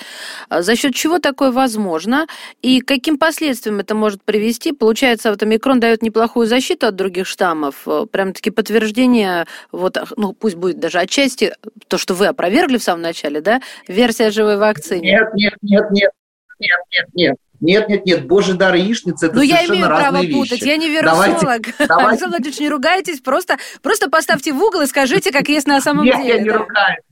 А, 0.50 0.62
за 0.62 0.76
счет 0.76 0.94
чего 0.94 1.20
такое 1.20 1.52
возможно 1.52 2.28
и 2.62 2.82
каким 2.82 3.18
последствиям 3.18 3.80
это 3.80 3.96
может 3.96 4.24
привести. 4.24 4.72
Получается, 4.72 5.32
вот 5.32 5.42
омикрон 5.44 5.80
дает 5.80 6.02
неплохую 6.02 6.48
защиту 6.48 6.88
от 6.88 6.96
других 6.96 7.28
штаммов, 7.28 7.88
э, 7.88 8.06
прям-таки 8.12 8.52
подтверждение, 8.52 9.46
вот, 9.72 9.98
ну, 10.18 10.34
пусть 10.34 10.56
будет 10.56 10.80
даже 10.80 11.00
отчасти 11.00 11.54
то, 11.88 11.98
что 11.98 12.14
вы 12.14 12.28
опровергли 12.28 12.78
в 12.78 12.84
самом 12.84 13.02
начале, 13.02 13.42
да, 13.42 13.62
версия 13.88 14.32
живой 14.32 14.58
вакцины. 14.58 15.02
Нет, 15.02 15.34
нет, 15.34 15.54
нет, 15.62 15.92
нет, 15.92 16.12
нет, 16.60 16.80
нет, 16.92 17.08
нет. 17.14 17.38
Нет, 17.62 17.89
нет, 17.89 18.06
нет, 18.06 18.28
божий 18.28 18.56
дар 18.56 18.75
яичницы 18.75 19.28
это 19.28 19.36
ну, 19.36 19.42
совершенно 19.42 19.74
я 19.74 19.75
имею 19.75 19.88
право 19.88 20.22
вещи. 20.22 20.34
путать, 20.34 20.62
я 20.62 20.78
не 20.78 20.89
вирусолог. 20.89 21.42
Давайте, 21.42 21.62
давайте. 21.88 22.10
Александр 22.10 22.30
Владимирович, 22.30 22.60
не 22.60 22.70
ругайтесь, 22.70 23.20
просто, 23.20 23.58
просто 23.82 24.10
поставьте 24.10 24.54
в 24.54 24.62
угол 24.63 24.82
и 24.82 24.88
скажите, 24.88 25.32
как 25.32 25.50
есть 25.50 25.68
на 25.68 25.82
самом 25.82 26.06
нет, 26.06 26.18
деле. 26.18 26.30
я 26.30 26.39
не 26.39 26.50
да. 26.50 26.58
ругаюсь. 26.58 27.04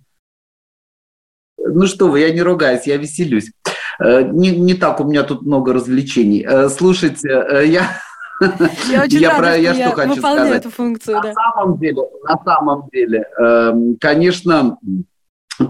Ну 1.57 1.87
что 1.87 2.07
вы, 2.07 2.21
я 2.21 2.31
не 2.31 2.41
ругаюсь, 2.41 2.85
я 2.85 2.97
веселюсь. 2.97 3.51
Э, 3.99 4.21
не, 4.21 4.51
не 4.51 4.73
так 4.73 5.01
у 5.01 5.03
меня 5.03 5.23
тут 5.23 5.41
много 5.41 5.73
развлечений. 5.73 6.45
Э, 6.47 6.69
слушайте, 6.69 7.29
э, 7.29 7.65
я... 7.65 8.01
Я 8.87 9.01
очень 9.03 9.17
я 9.17 9.29
рада, 9.31 9.41
про, 9.41 9.57
я 9.57 9.73
что 9.73 9.81
я 9.81 9.89
хочу 9.89 10.15
сказать. 10.17 10.59
эту 10.59 10.69
функцию. 10.69 11.15
На 11.15 11.23
да. 11.23 11.33
самом 11.33 11.79
деле, 11.79 12.03
на 12.23 12.43
самом 12.45 12.87
деле, 12.93 13.25
эм, 13.39 13.97
конечно, 13.99 14.77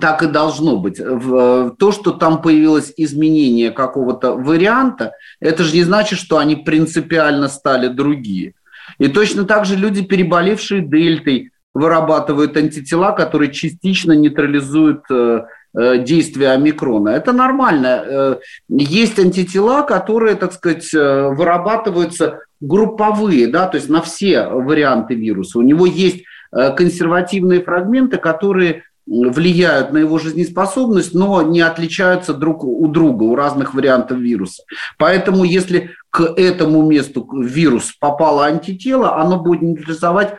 так 0.02 0.24
и 0.24 0.28
должно 0.28 0.78
быть. 0.78 0.98
То, 0.98 1.92
что 1.92 2.12
там 2.12 2.42
появилось 2.42 2.94
изменение 2.98 3.72
какого-то 3.72 4.34
варианта, 4.34 5.14
это 5.40 5.64
же 5.64 5.74
не 5.76 5.84
значит, 5.84 6.20
что 6.20 6.38
они 6.38 6.56
принципиально 6.56 7.48
стали 7.48 7.88
другие. 7.88 8.54
И 8.98 9.08
точно 9.08 9.46
так 9.46 9.66
же 9.66 9.76
люди, 9.76 10.04
переболевшие 10.04 10.82
дельтой, 10.82 11.52
вырабатывают 11.74 12.58
антитела, 12.58 13.12
которые 13.12 13.52
частично 13.52 14.14
нейтрализуют 14.14 15.04
Э, 15.78 16.00
действия 16.00 16.52
омикрона. 16.52 17.10
Это 17.10 17.34
нормально. 17.34 18.04
Э, 18.04 18.36
есть 18.68 19.20
антитела, 19.20 19.84
которые, 19.84 20.36
так 20.36 20.54
сказать, 20.54 20.92
э, 20.92 21.30
вырабатываются 21.30 22.40
групповые, 22.60 23.48
да, 23.48 23.68
то 23.68 23.78
есть 23.78 23.88
на 23.88 24.02
все 24.02 24.48
варианты 24.48 25.14
вируса. 25.14 25.60
У 25.60 25.62
него 25.62 25.86
есть 25.86 26.24
консервативные 26.50 27.62
фрагменты, 27.62 28.18
которые 28.18 28.84
влияют 29.08 29.94
на 29.94 30.00
его 30.00 30.20
жизнеспособность, 30.20 31.14
но 31.14 31.42
не 31.42 31.62
отличаются 31.62 32.34
друг 32.34 32.64
у 32.64 32.88
друга, 32.88 33.24
у 33.24 33.36
разных 33.36 33.74
вариантов 33.74 34.18
вируса. 34.20 34.64
Поэтому 34.98 35.44
если 35.46 35.92
к 36.10 36.22
этому 36.36 36.86
месту 36.86 37.28
вирус 37.42 37.94
попало 38.00 38.46
антитело, 38.46 39.16
оно 39.18 39.40
будет 39.40 39.62
нейтрализовать 39.62 40.36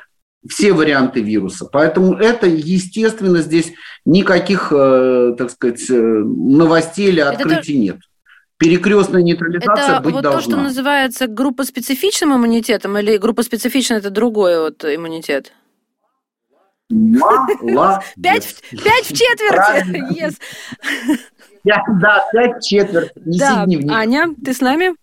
все 0.46 0.72
варианты 0.72 1.20
вируса. 1.20 1.66
Поэтому 1.70 2.14
это, 2.14 2.46
естественно, 2.46 3.38
здесь 3.42 3.72
никаких, 4.04 4.72
э, 4.72 5.34
так 5.36 5.50
сказать, 5.50 5.84
э, 5.90 5.94
новостей 5.94 7.08
или 7.08 7.20
открытий 7.20 7.72
это... 7.72 7.82
нет. 7.82 7.96
Перекрестная 8.58 9.22
нейтрализация 9.22 9.94
это 9.94 10.00
быть 10.00 10.14
вот 10.14 10.22
должна. 10.22 10.40
то, 10.40 10.50
что 10.50 10.60
называется 10.60 11.26
группоспецифичным 11.26 12.34
иммунитетом, 12.34 12.98
или 12.98 13.16
группоспецифичный 13.16 13.98
это 13.98 14.10
другой 14.10 14.58
вот 14.60 14.84
иммунитет? 14.84 15.52
Молодец. 16.90 18.02
Пять, 18.22 18.62
пять 18.70 19.04
в 19.04 19.16
четверти. 19.16 20.20
Yes. 20.20 20.36
Да, 22.00 22.24
пять 22.32 22.56
в 22.56 22.66
четверть. 22.66 23.12
Неси 23.16 23.40
да. 23.40 23.64
дневник. 23.66 23.92
Аня, 23.92 24.34
ты 24.42 24.54
с 24.54 24.60
нами? 24.60 24.94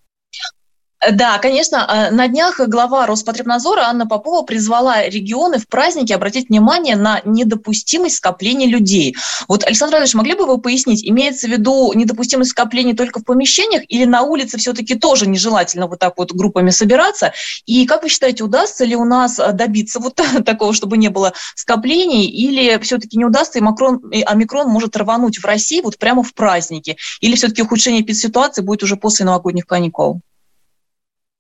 Да, 1.12 1.38
конечно. 1.38 1.88
Э, 1.88 2.12
на 2.12 2.28
днях 2.28 2.60
глава 2.60 3.06
Роспотребнадзора 3.06 3.82
Анна 3.82 4.08
Попова 4.08 4.44
призвала 4.44 5.04
регионы 5.08 5.60
в 5.60 5.68
празднике 5.68 6.16
обратить 6.16 6.50
внимание 6.50 6.96
на 6.96 7.22
недопустимость 7.26 8.16
скопления 8.18 8.68
людей. 8.68 9.16
Вот, 9.48 9.64
Александр 9.64 9.96
Иванович, 9.96 10.14
могли 10.16 10.34
бы 10.36 10.46
вы 10.46 10.58
пояснить, 10.58 11.08
имеется 11.08 11.48
в 11.48 11.52
виду 11.52 11.92
недопустимость 11.94 12.52
скопления 12.52 12.96
только 12.96 13.20
в 13.20 13.24
помещениях 13.24 13.84
или 13.88 14.06
на 14.06 14.22
улице 14.22 14.58
все-таки 14.58 14.96
тоже 14.96 15.28
нежелательно 15.28 15.88
вот 15.88 16.00
так 16.00 16.18
вот 16.18 16.32
группами 16.32 16.70
собираться? 16.72 17.34
И 17.66 17.86
как 17.86 18.04
вы 18.04 18.10
считаете, 18.10 18.44
удастся 18.44 18.86
ли 18.86 18.96
у 18.96 19.06
нас 19.06 19.38
э, 19.38 19.52
добиться 19.52 20.00
вот 20.00 20.16
такого, 20.46 20.74
чтобы 20.74 20.98
не 20.98 21.10
было 21.10 21.34
скоплений, 21.56 22.26
или 22.26 22.80
все-таки 22.82 23.18
не 23.18 23.26
удастся, 23.26 23.60
и, 23.60 23.62
Макрон, 23.62 23.98
и 24.12 24.22
омикрон 24.22 24.70
может 24.70 24.96
рвануть 24.98 25.38
в 25.38 25.46
России 25.46 25.82
вот 25.82 25.98
прямо 25.98 26.24
в 26.24 26.34
праздники? 26.34 26.98
Или 27.22 27.36
все-таки 27.36 27.62
ухудшение 27.62 28.06
ситуации 28.14 28.62
будет 28.62 28.82
уже 28.84 28.96
после 28.96 29.26
новогодних 29.26 29.66
каникул? 29.66 30.22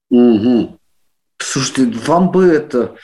Угу. 0.10 0.80
Слушайте, 1.38 1.92
вам 2.06 2.32
бы 2.32 2.46
это 2.46 2.96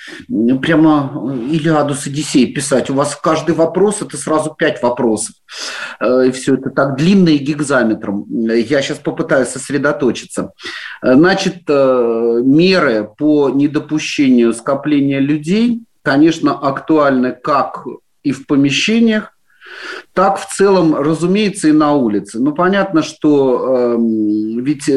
прямо 0.62 1.36
Илиаду 1.52 1.96
с 1.96 2.08
Одиссей 2.08 2.54
писать. 2.54 2.90
У 2.90 2.94
вас 2.94 3.16
каждый 3.16 3.56
вопрос– 3.56 4.02
это 4.02 4.16
сразу 4.18 4.56
пять 4.58 4.82
вопросов. 4.82 5.36
Э, 6.00 6.28
и 6.28 6.32
все 6.32 6.56
это 6.56 6.70
так 6.70 6.96
длинно 6.96 7.30
и 7.30 7.38
гигзаметром. 7.38 8.26
Я 8.30 8.82
сейчас 8.82 9.00
попытаюсь 9.00 9.50
сосредоточиться. 9.50 10.54
Значит, 11.02 11.64
э, 11.68 12.42
меры 12.44 13.10
по 13.18 13.50
недопущению 13.50 14.54
скопления 14.54 15.20
людей, 15.20 15.82
конечно, 16.02 16.58
актуальны 16.58 17.34
как 17.34 17.86
и 18.24 18.32
в 18.32 18.48
помещениях, 18.48 19.34
так 20.14 20.40
в 20.40 20.54
целом, 20.54 20.96
разумеется, 20.96 21.70
и 21.70 21.72
на 21.72 21.94
улице. 21.94 22.40
Ну, 22.40 22.54
понятно, 22.54 23.02
что 23.02 23.96
э, 23.96 23.98
ведь 24.62 24.90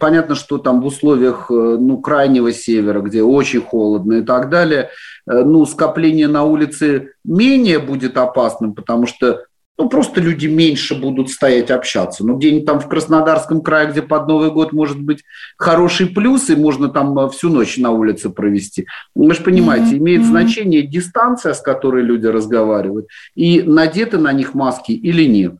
понятно, 0.00 0.34
что 0.34 0.58
там 0.58 0.80
в 0.80 0.86
условиях 0.86 1.50
э, 1.50 1.54
ну, 1.54 1.98
крайнего 1.98 2.52
севера, 2.52 3.00
где 3.00 3.22
очень 3.22 3.60
холодно 3.62 4.14
и 4.14 4.22
так 4.22 4.50
далее, 4.50 4.90
э, 5.30 5.44
ну, 5.44 5.64
скопление 5.66 6.26
на 6.26 6.44
улице 6.44 7.12
менее 7.24 7.78
будет 7.78 8.16
опасным, 8.16 8.74
потому 8.74 9.06
что 9.06 9.44
ну, 9.80 9.88
просто 9.88 10.20
люди 10.20 10.46
меньше 10.46 10.94
будут 10.94 11.30
стоять 11.30 11.70
общаться. 11.70 12.22
Ну, 12.22 12.36
где-нибудь 12.36 12.66
там 12.66 12.80
в 12.80 12.88
Краснодарском 12.88 13.62
крае, 13.62 13.90
где 13.90 14.02
под 14.02 14.28
Новый 14.28 14.50
год 14.50 14.74
может 14.74 15.00
быть 15.00 15.24
хороший 15.56 16.06
плюс, 16.06 16.50
и 16.50 16.54
можно 16.54 16.90
там 16.90 17.18
э, 17.18 17.30
всю 17.30 17.48
ночь 17.48 17.78
на 17.78 17.90
улице 17.90 18.28
провести. 18.28 18.86
Вы 19.14 19.32
же 19.32 19.42
понимаете, 19.42 19.94
mm-hmm. 19.94 19.98
имеет 19.98 20.20
mm-hmm. 20.20 20.24
значение 20.24 20.82
дистанция, 20.82 21.54
с 21.54 21.62
которой 21.62 22.02
люди 22.02 22.26
разговаривают, 22.26 23.06
и 23.34 23.62
надеты 23.62 24.18
на 24.18 24.34
них 24.34 24.52
маски 24.52 24.92
или 24.92 25.24
нет. 25.24 25.54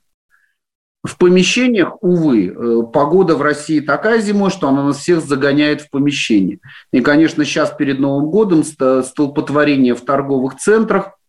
В 1.02 1.16
помещениях, 1.16 1.96
увы, 2.02 2.48
э, 2.48 2.82
погода 2.92 3.36
в 3.36 3.40
России 3.40 3.80
такая 3.80 4.20
зимой, 4.20 4.50
что 4.50 4.68
она 4.68 4.84
нас 4.84 4.98
всех 4.98 5.22
загоняет 5.22 5.80
в 5.80 5.88
помещение. 5.88 6.58
И, 6.92 7.00
конечно, 7.00 7.46
сейчас 7.46 7.70
перед 7.70 8.00
Новым 8.00 8.26
годом 8.26 8.64
столпотворение 8.64 9.94
в 9.94 10.02
торговых 10.02 10.56
центрах– 10.56 11.12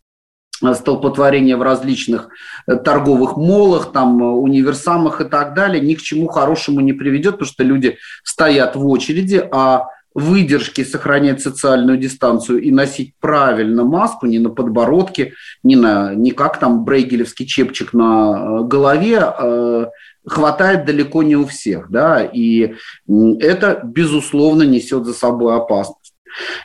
столпотворения 0.74 1.56
в 1.56 1.62
различных 1.62 2.28
э, 2.66 2.76
торговых 2.76 3.36
молах, 3.36 3.92
там, 3.92 4.22
э, 4.22 4.26
универсамах 4.26 5.20
и 5.20 5.24
так 5.24 5.54
далее, 5.54 5.80
ни 5.80 5.94
к 5.94 6.02
чему 6.02 6.28
хорошему 6.28 6.80
не 6.80 6.92
приведет, 6.92 7.32
потому 7.32 7.48
что 7.48 7.64
люди 7.64 7.98
стоят 8.24 8.76
в 8.76 8.86
очереди, 8.86 9.46
а 9.50 9.86
выдержки 10.14 10.84
сохранять 10.84 11.40
социальную 11.40 11.96
дистанцию 11.96 12.60
и 12.60 12.70
носить 12.70 13.14
правильно 13.18 13.84
маску 13.84 14.26
не 14.26 14.38
на 14.38 14.50
подбородке, 14.50 15.32
не, 15.62 15.74
на, 15.74 16.14
не 16.14 16.32
как 16.32 16.58
там 16.58 16.84
брейгелевский 16.84 17.46
чепчик 17.46 17.92
на 17.92 18.60
э, 18.60 18.64
голове, 18.64 19.90
хватает 20.24 20.84
далеко 20.84 21.22
не 21.22 21.36
у 21.36 21.46
всех. 21.46 21.90
Да? 21.90 22.22
И 22.22 22.74
это, 23.08 23.80
безусловно, 23.82 24.62
несет 24.62 25.04
за 25.04 25.14
собой 25.14 25.56
опасность. 25.56 26.01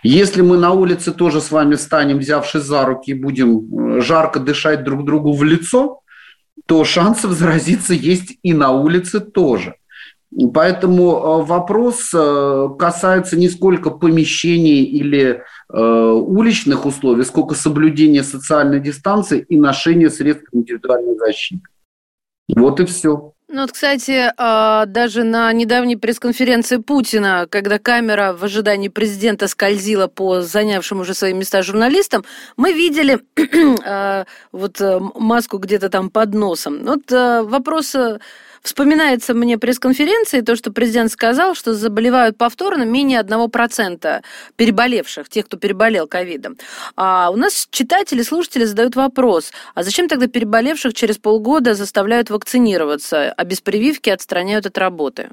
Если 0.04 0.42
мы 0.42 0.58
на 0.58 0.72
улице 0.72 1.12
тоже 1.12 1.42
с 1.42 1.52
вами 1.52 1.76
станем, 1.76 2.20
взявшись 2.20 2.64
за 2.64 2.86
руки, 2.86 3.12
и 3.12 3.14
будем 3.14 3.98
э, 3.98 4.02
жарко 4.02 4.40
дышать 4.40 4.84
друг 4.84 5.06
другу 5.06 5.34
в 5.34 5.44
лицо, 5.44 6.02
то 6.66 6.84
шансов 6.84 7.32
заразиться 7.32 7.94
есть 7.94 8.38
и 8.44 8.54
на 8.54 8.72
улице 8.72 9.20
тоже. 9.20 9.76
Поэтому 10.54 11.12
э, 11.12 11.46
вопрос 11.46 12.12
э, 12.14 12.70
касается 12.78 13.38
не 13.38 13.50
сколько 13.50 13.90
помещений 13.90 14.84
или 14.84 15.44
уличных 15.70 16.86
условий, 16.86 17.26
сколько 17.26 17.54
соблюдения 17.54 18.24
социальной 18.24 18.80
дистанции 18.80 19.46
и 19.50 19.58
ношения 19.60 20.10
средств 20.10 20.48
индивидуальной 20.54 21.18
защиты. 21.18 21.64
Вот 22.56 22.80
и 22.80 22.86
все. 22.86 23.34
Ну 23.50 23.62
вот, 23.62 23.72
кстати, 23.72 24.34
а, 24.36 24.86
даже 24.86 25.24
на 25.24 25.54
недавней 25.54 25.96
пресс-конференции 25.96 26.78
Путина, 26.78 27.48
когда 27.50 27.80
камера 27.80 28.34
в 28.34 28.44
ожидании 28.44 28.90
президента 28.90 29.48
скользила 29.48 30.08
по 30.08 30.42
занявшим 30.42 31.00
уже 31.00 31.14
свои 31.14 31.32
места 31.34 31.64
журналистам, 31.64 32.26
мы 32.58 32.74
видели 32.74 33.20
а, 33.86 34.26
вот 34.52 34.82
э, 34.82 35.00
маску 35.16 35.60
где-то 35.60 35.90
там 35.90 36.10
под 36.10 36.34
носом. 36.34 36.84
Вот 36.84 37.10
э, 37.10 37.42
вопрос 37.44 37.96
э, 37.96 38.20
Вспоминается 38.62 39.34
мне 39.34 39.58
пресс-конференции 39.58 40.42
то, 40.42 40.56
что 40.56 40.72
президент 40.72 41.12
сказал, 41.12 41.56
что 41.56 41.74
заболевают 41.74 42.38
повторно 42.38 42.84
менее 42.84 43.22
1% 43.22 44.22
переболевших, 44.56 45.30
тех, 45.30 45.46
кто 45.46 45.58
переболел 45.58 46.08
ковидом. 46.08 46.58
А 46.96 47.30
у 47.32 47.36
нас 47.36 47.68
читатели, 47.72 48.22
слушатели 48.22 48.66
задают 48.66 48.96
вопрос, 48.96 49.52
а 49.76 49.84
зачем 49.84 50.08
тогда 50.08 50.28
переболевших 50.28 50.94
через 50.94 51.18
полгода 51.18 51.74
заставляют 51.74 52.30
вакцинироваться, 52.30 53.32
а 53.32 53.44
без 53.44 53.62
прививки 53.62 54.10
отстраняют 54.10 54.66
от 54.66 54.78
работы? 54.78 55.30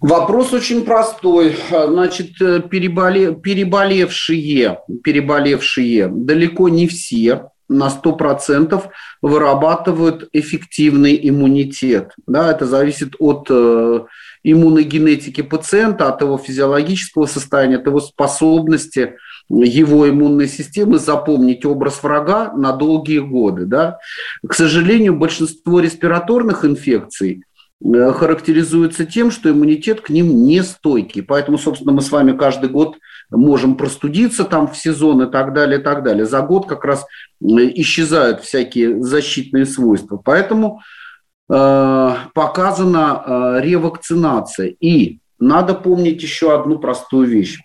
Вопрос 0.00 0.52
очень 0.52 0.84
простой. 0.84 1.56
Значит, 1.70 2.36
переболе... 2.38 3.34
переболевшие, 3.34 4.80
переболевшие 5.04 6.08
далеко 6.08 6.68
не 6.68 6.88
все 6.88 7.51
на 7.68 7.88
100% 7.88 8.82
вырабатывают 9.22 10.28
эффективный 10.32 11.18
иммунитет. 11.28 12.12
Да, 12.26 12.50
это 12.50 12.66
зависит 12.66 13.14
от 13.18 13.46
э, 13.50 14.00
иммуногенетики 14.42 15.42
пациента, 15.42 16.08
от 16.08 16.20
его 16.20 16.38
физиологического 16.38 17.26
состояния, 17.26 17.76
от 17.76 17.86
его 17.86 18.00
способности 18.00 19.14
его 19.48 20.08
иммунной 20.08 20.48
системы 20.48 20.98
запомнить 20.98 21.64
образ 21.64 22.02
врага 22.02 22.52
на 22.52 22.72
долгие 22.72 23.18
годы. 23.18 23.66
Да. 23.66 23.98
К 24.46 24.54
сожалению, 24.54 25.16
большинство 25.16 25.80
респираторных 25.80 26.64
инфекций 26.64 27.44
э, 27.84 28.12
характеризуется 28.12 29.04
тем, 29.04 29.30
что 29.30 29.50
иммунитет 29.50 30.00
к 30.00 30.10
ним 30.10 30.44
не 30.44 30.62
стойкий. 30.62 31.22
Поэтому, 31.22 31.58
собственно, 31.58 31.92
мы 31.92 32.02
с 32.02 32.10
вами 32.10 32.36
каждый 32.36 32.70
год 32.70 32.96
можем 33.36 33.76
простудиться 33.76 34.44
там 34.44 34.68
в 34.68 34.76
сезон 34.76 35.22
и 35.22 35.30
так 35.30 35.52
далее, 35.52 35.80
и 35.80 35.82
так 35.82 36.02
далее. 36.02 36.26
За 36.26 36.40
год 36.42 36.66
как 36.66 36.84
раз 36.84 37.06
исчезают 37.40 38.42
всякие 38.42 39.02
защитные 39.02 39.66
свойства. 39.66 40.16
Поэтому 40.16 40.80
э, 41.50 42.14
показана 42.34 43.22
э, 43.24 43.60
ревакцинация. 43.62 44.68
И 44.80 45.18
надо 45.38 45.74
помнить 45.74 46.22
еще 46.22 46.54
одну 46.54 46.78
простую 46.78 47.26
вещь. 47.26 47.58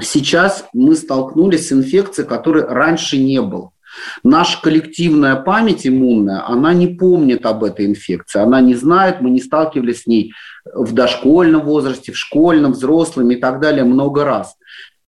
Сейчас 0.00 0.66
мы 0.72 0.94
столкнулись 0.94 1.68
с 1.68 1.72
инфекцией, 1.72 2.28
которой 2.28 2.64
раньше 2.64 3.16
не 3.18 3.40
было. 3.40 3.72
Наша 4.22 4.60
коллективная 4.62 5.36
память 5.36 5.86
иммунная, 5.86 6.46
она 6.46 6.72
не 6.74 6.86
помнит 6.86 7.44
об 7.44 7.64
этой 7.64 7.86
инфекции, 7.86 8.40
она 8.40 8.60
не 8.60 8.74
знает, 8.74 9.20
мы 9.20 9.30
не 9.30 9.40
сталкивались 9.40 10.02
с 10.02 10.06
ней 10.06 10.32
в 10.64 10.92
дошкольном 10.92 11.62
возрасте, 11.62 12.12
в 12.12 12.16
школьном, 12.16 12.72
взрослом 12.72 13.30
и 13.30 13.36
так 13.36 13.60
далее 13.60 13.84
много 13.84 14.24
раз. 14.24 14.56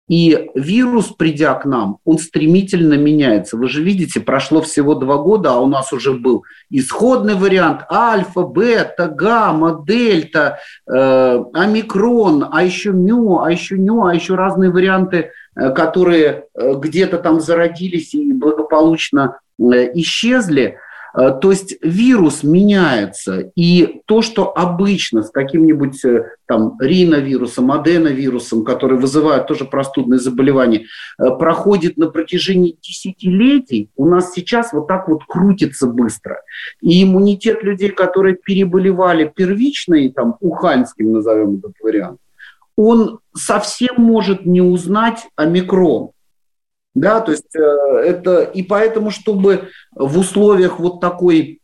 И 0.08 0.50
вирус, 0.54 1.08
придя 1.16 1.54
к 1.54 1.64
нам, 1.64 1.98
он 2.04 2.18
стремительно 2.18 2.94
меняется. 2.94 3.56
Вы 3.56 3.68
же 3.68 3.82
видите, 3.82 4.20
прошло 4.20 4.60
всего 4.60 4.94
два 4.94 5.16
года, 5.16 5.52
а 5.52 5.60
у 5.60 5.66
нас 5.66 5.92
уже 5.92 6.12
был 6.12 6.44
исходный 6.70 7.34
вариант 7.34 7.82
альфа, 7.90 8.42
бета, 8.42 9.06
гамма, 9.06 9.84
дельта, 9.86 10.58
э, 10.86 11.44
омикрон, 11.54 12.46
а 12.50 12.64
еще 12.64 12.90
мю, 12.90 13.40
а 13.40 13.50
еще 13.50 13.78
ню, 13.78 14.04
а 14.04 14.14
еще 14.14 14.34
разные 14.34 14.70
варианты, 14.70 15.30
э, 15.54 15.70
которые 15.70 16.46
э, 16.54 16.74
где-то 16.74 17.18
там 17.18 17.40
зародились 17.40 18.12
и 18.14 18.32
благополучно 18.32 19.38
э, 19.58 19.64
исчезли– 19.94 20.78
то 21.14 21.50
есть 21.50 21.76
вирус 21.82 22.42
меняется, 22.42 23.52
и 23.54 24.00
то, 24.06 24.22
что 24.22 24.56
обычно 24.56 25.22
с 25.22 25.30
каким-нибудь 25.30 26.02
э, 26.04 26.30
там 26.46 26.78
риновирусом, 26.80 27.70
аденовирусом, 27.70 28.64
который 28.64 28.98
вызывает 28.98 29.46
тоже 29.46 29.66
простудные 29.66 30.18
заболевания, 30.18 30.86
э, 31.18 31.30
проходит 31.38 31.98
на 31.98 32.08
протяжении 32.08 32.78
десятилетий, 32.80 33.90
у 33.96 34.06
нас 34.06 34.32
сейчас 34.32 34.72
вот 34.72 34.88
так 34.88 35.08
вот 35.08 35.24
крутится 35.26 35.86
быстро. 35.86 36.40
И 36.80 37.02
иммунитет 37.02 37.62
людей, 37.62 37.90
которые 37.90 38.36
переболевали 38.36 39.30
первичный, 39.34 40.10
там, 40.10 40.36
уханьским 40.40 41.12
назовем 41.12 41.56
этот 41.58 41.74
вариант, 41.82 42.18
он 42.76 43.18
совсем 43.34 43.96
может 43.98 44.46
не 44.46 44.62
узнать 44.62 45.26
омикрон. 45.36 46.12
Да, 46.94 47.20
то 47.20 47.32
есть 47.32 47.54
э, 47.56 47.60
это 47.60 48.42
и 48.42 48.62
поэтому, 48.62 49.10
чтобы 49.10 49.68
в 49.92 50.18
условиях 50.18 50.78
вот 50.78 51.00
такой 51.00 51.62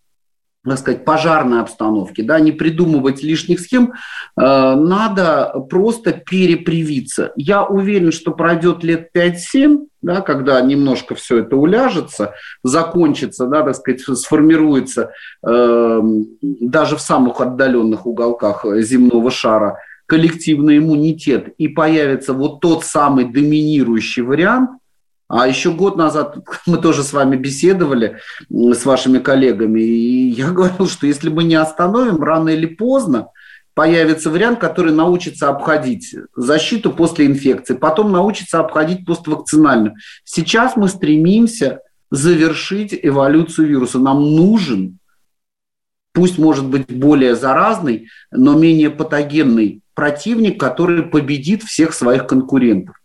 так 0.64 0.78
сказать, 0.78 1.04
пожарной 1.04 1.60
обстановки, 1.60 2.20
да, 2.20 2.40
не 2.40 2.52
придумывать 2.52 3.22
лишних 3.22 3.60
схем, 3.60 3.92
э, 3.92 3.94
надо 4.36 5.64
просто 5.70 6.12
перепривиться. 6.12 7.32
Я 7.36 7.64
уверен, 7.64 8.12
что 8.12 8.32
пройдет 8.32 8.84
лет 8.84 9.08
5-7, 9.14 9.86
да, 10.02 10.20
когда 10.20 10.60
немножко 10.60 11.14
все 11.14 11.38
это 11.38 11.56
уляжется, 11.56 12.34
закончится, 12.62 13.46
да, 13.46 13.62
так 13.62 13.76
сказать, 13.76 14.00
сформируется 14.00 15.12
э, 15.46 16.00
даже 16.42 16.96
в 16.96 17.00
самых 17.00 17.40
отдаленных 17.40 18.06
уголках 18.06 18.66
земного 18.80 19.30
шара 19.30 19.78
коллективный 20.06 20.78
иммунитет 20.78 21.54
и 21.58 21.68
появится 21.68 22.32
вот 22.32 22.60
тот 22.60 22.84
самый 22.84 23.26
доминирующий 23.26 24.22
вариант, 24.22 24.70
а 25.28 25.46
еще 25.46 25.72
год 25.72 25.96
назад 25.96 26.38
мы 26.66 26.78
тоже 26.78 27.04
с 27.04 27.12
вами 27.12 27.36
беседовали, 27.36 28.18
с 28.50 28.84
вашими 28.84 29.18
коллегами, 29.18 29.80
и 29.80 30.30
я 30.30 30.50
говорил, 30.52 30.88
что 30.88 31.06
если 31.06 31.28
мы 31.28 31.44
не 31.44 31.54
остановим, 31.54 32.22
рано 32.22 32.48
или 32.48 32.66
поздно 32.66 33.28
появится 33.74 34.30
вариант, 34.30 34.58
который 34.58 34.92
научится 34.92 35.50
обходить 35.50 36.12
защиту 36.34 36.90
после 36.90 37.26
инфекции, 37.26 37.74
потом 37.74 38.10
научится 38.10 38.58
обходить 38.58 39.06
поствакцинальную. 39.06 39.94
Сейчас 40.24 40.74
мы 40.74 40.88
стремимся 40.88 41.80
завершить 42.10 42.98
эволюцию 43.00 43.68
вируса. 43.68 44.00
Нам 44.00 44.34
нужен, 44.34 44.98
пусть 46.12 46.38
может 46.38 46.66
быть 46.66 46.92
более 46.92 47.36
заразный, 47.36 48.08
но 48.32 48.58
менее 48.58 48.90
патогенный 48.90 49.82
противник, 49.94 50.58
который 50.58 51.04
победит 51.04 51.62
всех 51.62 51.92
своих 51.92 52.26
конкурентов. 52.26 52.97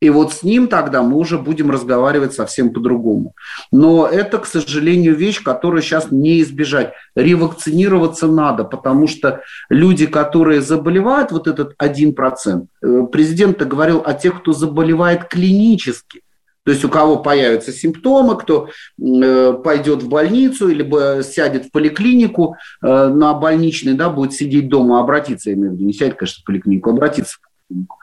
И 0.00 0.08
вот 0.08 0.32
с 0.32 0.42
ним 0.42 0.66
тогда 0.68 1.02
мы 1.02 1.16
уже 1.16 1.38
будем 1.38 1.70
разговаривать 1.70 2.32
совсем 2.32 2.72
по-другому. 2.72 3.34
Но 3.70 4.06
это, 4.06 4.38
к 4.38 4.46
сожалению, 4.46 5.14
вещь, 5.14 5.42
которую 5.42 5.82
сейчас 5.82 6.10
не 6.10 6.40
избежать. 6.40 6.94
Ревакцинироваться 7.14 8.26
надо, 8.26 8.64
потому 8.64 9.06
что 9.06 9.42
люди, 9.68 10.06
которые 10.06 10.62
заболевают, 10.62 11.32
вот 11.32 11.46
этот 11.46 11.74
1%, 11.78 12.66
э, 12.82 13.06
президент 13.12 13.62
говорил 13.62 14.02
о 14.04 14.14
тех, 14.14 14.40
кто 14.40 14.52
заболевает 14.52 15.24
клинически. 15.24 16.22
То 16.64 16.72
есть 16.72 16.84
у 16.84 16.88
кого 16.88 17.16
появятся 17.16 17.72
симптомы, 17.72 18.36
кто 18.36 18.68
э, 18.98 19.52
пойдет 19.64 20.02
в 20.02 20.08
больницу 20.08 20.68
или 20.68 21.22
сядет 21.22 21.66
в 21.66 21.70
поликлинику 21.70 22.56
э, 22.82 23.08
на 23.08 23.34
больничный, 23.34 23.94
да, 23.94 24.10
будет 24.10 24.34
сидеть 24.34 24.68
дома, 24.68 25.00
обратиться, 25.00 25.50
я 25.50 25.56
имею 25.56 25.72
в 25.72 25.74
виду, 25.74 25.84
не 25.84 25.92
сядет, 25.92 26.16
конечно, 26.16 26.42
в 26.42 26.44
поликлинику, 26.44 26.90
обратиться 26.90 27.36
в 27.36 27.40
поликлинику. 27.68 27.96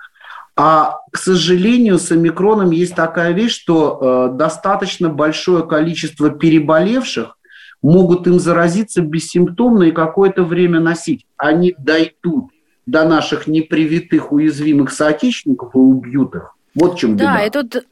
А, 0.59 1.01
к 1.11 1.17
сожалению, 1.17 1.99
с 1.99 2.11
омикроном 2.11 2.71
есть 2.71 2.95
такая 2.95 3.31
вещь, 3.31 3.53
что 3.53 4.31
э, 4.33 4.37
достаточно 4.37 5.07
большое 5.07 5.65
количество 5.67 6.31
переболевших 6.31 7.37
могут 7.83 8.25
им 8.25 8.39
заразиться 8.39 9.03
бессимптомно 9.03 9.83
и 9.83 9.91
какое-то 9.91 10.43
время 10.43 10.79
носить. 10.79 11.27
Они 11.37 11.75
дойдут 11.77 12.49
до 12.87 13.07
наших 13.07 13.45
непривитых 13.45 14.31
уязвимых 14.31 14.91
соотечественников 14.91 15.75
и 15.75 15.77
убьют 15.77 16.33
их. 16.33 16.55
Вот 16.73 16.95
в 16.95 16.97
чем 16.97 17.17
да, 17.17 17.35
беда. 17.35 17.45
и 17.45 17.49
тут 17.51 17.85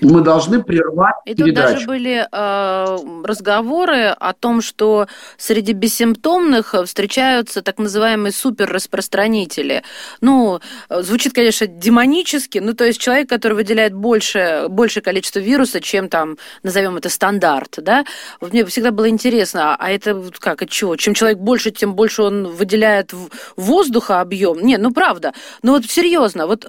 мы 0.00 0.20
должны 0.20 0.62
прервать 0.62 1.14
И 1.24 1.34
тут 1.34 1.46
передачу. 1.46 1.74
даже 1.74 1.86
были 1.86 2.26
э, 2.30 2.96
разговоры 3.24 4.06
о 4.08 4.32
том, 4.32 4.60
что 4.60 5.06
среди 5.36 5.72
бессимптомных 5.72 6.74
встречаются 6.84 7.62
так 7.62 7.78
называемые 7.78 8.32
суперраспространители. 8.32 9.82
Ну, 10.20 10.60
звучит, 10.88 11.32
конечно, 11.32 11.66
демонически, 11.66 12.58
ну, 12.58 12.74
то 12.74 12.84
есть 12.84 13.00
человек, 13.00 13.28
который 13.28 13.54
выделяет 13.54 13.94
больше, 13.94 14.66
большее 14.68 15.02
количество 15.02 15.38
вируса, 15.38 15.80
чем 15.80 16.08
там, 16.08 16.36
назовем 16.62 16.96
это, 16.96 17.08
стандарт, 17.08 17.78
да? 17.78 18.04
Вот 18.40 18.52
мне 18.52 18.64
всегда 18.66 18.90
было 18.90 19.08
интересно, 19.08 19.76
а 19.76 19.90
это 19.90 20.22
как, 20.38 20.62
от 20.62 20.70
чего? 20.70 20.96
Чем 20.96 21.14
человек 21.14 21.38
больше, 21.38 21.70
тем 21.70 21.94
больше 21.94 22.22
он 22.22 22.48
выделяет 22.48 23.12
воздуха 23.56 24.20
объем? 24.20 24.60
Нет, 24.60 24.80
ну, 24.80 24.92
правда. 24.92 25.32
Ну, 25.62 25.72
вот 25.72 25.86
серьезно, 25.86 26.46
вот 26.46 26.66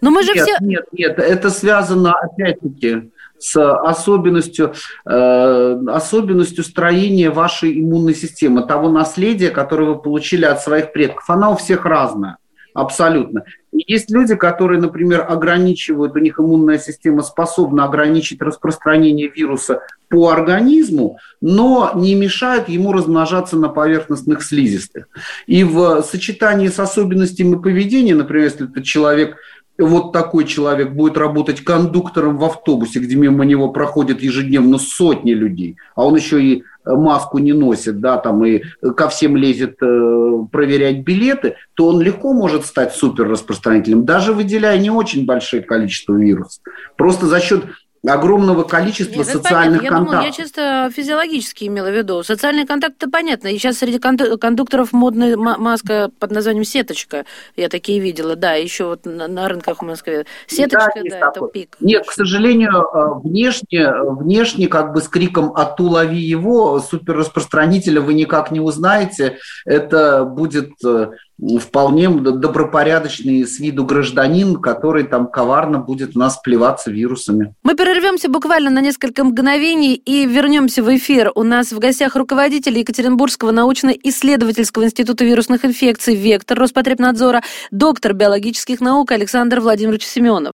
но 0.00 0.10
мы 0.10 0.22
же 0.22 0.32
нет, 0.32 0.44
все... 0.44 0.56
Нет, 0.60 0.84
нет, 0.92 1.18
это 1.18 1.50
связано, 1.50 2.12
опять-таки, 2.12 3.10
с 3.38 3.56
особенностью, 3.56 4.72
э, 5.04 5.80
особенностью 5.88 6.62
строения 6.62 7.30
вашей 7.30 7.80
иммунной 7.80 8.14
системы, 8.14 8.66
того 8.66 8.88
наследия, 8.88 9.50
которое 9.50 9.90
вы 9.90 9.98
получили 10.00 10.44
от 10.44 10.62
своих 10.62 10.92
предков. 10.92 11.28
Она 11.28 11.50
у 11.50 11.56
всех 11.56 11.84
разная, 11.84 12.38
абсолютно. 12.72 13.44
И 13.72 13.90
есть 13.90 14.10
люди, 14.10 14.36
которые, 14.36 14.80
например, 14.80 15.26
ограничивают, 15.28 16.14
у 16.14 16.18
них 16.18 16.38
иммунная 16.38 16.78
система 16.78 17.22
способна 17.22 17.84
ограничить 17.84 18.40
распространение 18.40 19.28
вируса 19.28 19.80
по 20.08 20.28
организму, 20.28 21.18
но 21.40 21.90
не 21.94 22.14
мешают 22.14 22.68
ему 22.68 22.92
размножаться 22.92 23.56
на 23.56 23.68
поверхностных 23.70 24.42
слизистых. 24.42 25.08
И 25.46 25.64
в 25.64 26.02
сочетании 26.02 26.68
с 26.68 26.78
особенностями 26.78 27.56
поведения, 27.56 28.14
например, 28.14 28.44
если 28.44 28.70
это 28.70 28.82
человек 28.82 29.36
вот 29.78 30.12
такой 30.12 30.44
человек 30.44 30.92
будет 30.92 31.16
работать 31.16 31.62
кондуктором 31.62 32.36
в 32.36 32.44
автобусе, 32.44 33.00
где 33.00 33.16
мимо 33.16 33.44
него 33.44 33.70
проходят 33.70 34.20
ежедневно 34.20 34.78
сотни 34.78 35.32
людей, 35.32 35.76
а 35.94 36.06
он 36.06 36.16
еще 36.16 36.42
и 36.42 36.62
э, 36.84 36.92
маску 36.92 37.38
не 37.38 37.52
носит, 37.52 38.00
да, 38.00 38.18
там 38.18 38.44
и 38.44 38.62
ко 38.96 39.08
всем 39.08 39.36
лезет 39.36 39.76
э, 39.82 40.46
проверять 40.50 41.00
билеты, 41.00 41.56
то 41.74 41.88
он 41.88 42.00
легко 42.00 42.32
может 42.32 42.66
стать 42.66 42.94
суперраспространителем, 42.94 44.04
даже 44.04 44.32
выделяя 44.32 44.78
не 44.78 44.90
очень 44.90 45.24
большое 45.24 45.62
количество 45.62 46.14
вирусов. 46.14 46.62
Просто 46.96 47.26
за 47.26 47.40
счет 47.40 47.64
огромного 48.10 48.64
количества 48.64 49.18
Нет, 49.18 49.26
социальных 49.28 49.82
я 49.82 49.90
контактов. 49.90 50.10
Думала, 50.10 50.26
я 50.26 50.32
чисто 50.32 50.90
физиологически 50.94 51.64
имела 51.64 51.88
в 51.88 51.96
виду. 51.96 52.22
Социальные 52.24 52.66
контакты 52.66 53.08
понятно. 53.08 53.48
И 53.48 53.58
сейчас 53.58 53.78
среди 53.78 53.98
кондукторов 53.98 54.92
модная 54.92 55.36
маска 55.36 56.10
под 56.18 56.32
названием 56.32 56.64
сеточка. 56.64 57.24
Я 57.56 57.68
такие 57.68 58.00
видела. 58.00 58.34
Да, 58.34 58.54
еще 58.54 58.86
вот 58.86 59.04
на, 59.04 59.28
на 59.28 59.48
рынках 59.48 59.78
в 59.78 59.84
Москве. 59.84 60.26
Сеточка, 60.48 61.00
да, 61.04 61.20
да 61.20 61.28
это 61.28 61.46
пик. 61.46 61.76
Нет, 61.80 62.06
к 62.06 62.12
сожалению, 62.12 62.82
э, 62.82 63.20
внешне, 63.22 63.92
внешне 63.92 64.66
как 64.66 64.92
бы 64.92 65.00
с 65.00 65.08
криком 65.08 65.52
«Ату, 65.54 65.84
лови 65.84 66.20
его!» 66.20 66.80
суперраспространителя 66.80 68.00
вы 68.00 68.14
никак 68.14 68.50
не 68.50 68.58
узнаете. 68.58 69.38
Это 69.64 70.24
будет 70.24 70.72
э, 70.84 71.12
вполне 71.58 72.08
добропорядочный 72.08 73.46
с 73.46 73.58
виду 73.58 73.84
гражданин, 73.84 74.56
который 74.56 75.04
там 75.04 75.26
коварно 75.26 75.78
будет 75.78 76.14
нас 76.14 76.38
плеваться 76.38 76.90
вирусами. 76.90 77.54
Мы 77.62 77.74
прервемся 77.74 78.28
буквально 78.28 78.70
на 78.70 78.80
несколько 78.80 79.24
мгновений 79.24 79.94
и 79.94 80.26
вернемся 80.26 80.82
в 80.82 80.96
эфир. 80.96 81.32
У 81.34 81.42
нас 81.42 81.72
в 81.72 81.78
гостях 81.78 82.16
руководитель 82.16 82.78
Екатеринбургского 82.78 83.50
научно-исследовательского 83.50 84.84
института 84.84 85.24
вирусных 85.24 85.64
инфекций 85.64 86.14
«Вектор» 86.14 86.58
Роспотребнадзора, 86.58 87.42
доктор 87.70 88.14
биологических 88.14 88.80
наук 88.80 89.12
Александр 89.12 89.60
Владимирович 89.60 90.04
Семенов. 90.04 90.52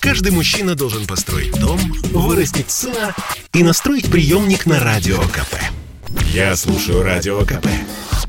Каждый 0.00 0.32
мужчина 0.32 0.74
должен 0.74 1.06
построить 1.06 1.60
дом, 1.60 1.78
вырастить 2.12 2.70
сына 2.70 3.14
и 3.52 3.62
настроить 3.62 4.10
приемник 4.10 4.64
на 4.64 4.80
Радио 4.80 5.18
КП. 5.18 5.56
Я 6.32 6.56
слушаю 6.56 7.02
Радио 7.02 7.40
КП 7.40 7.66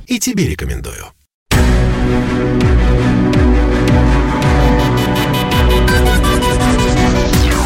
и 0.05 0.19
тебе 0.19 0.47
рекомендую. 0.47 1.05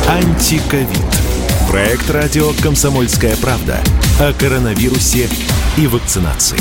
Антиковид. 0.07 0.89
Проект 1.69 2.09
радио 2.09 2.51
«Комсомольская 2.61 3.35
правда» 3.37 3.79
о 4.19 4.31
коронавирусе 4.33 5.27
и 5.77 5.87
вакцинации. 5.87 6.59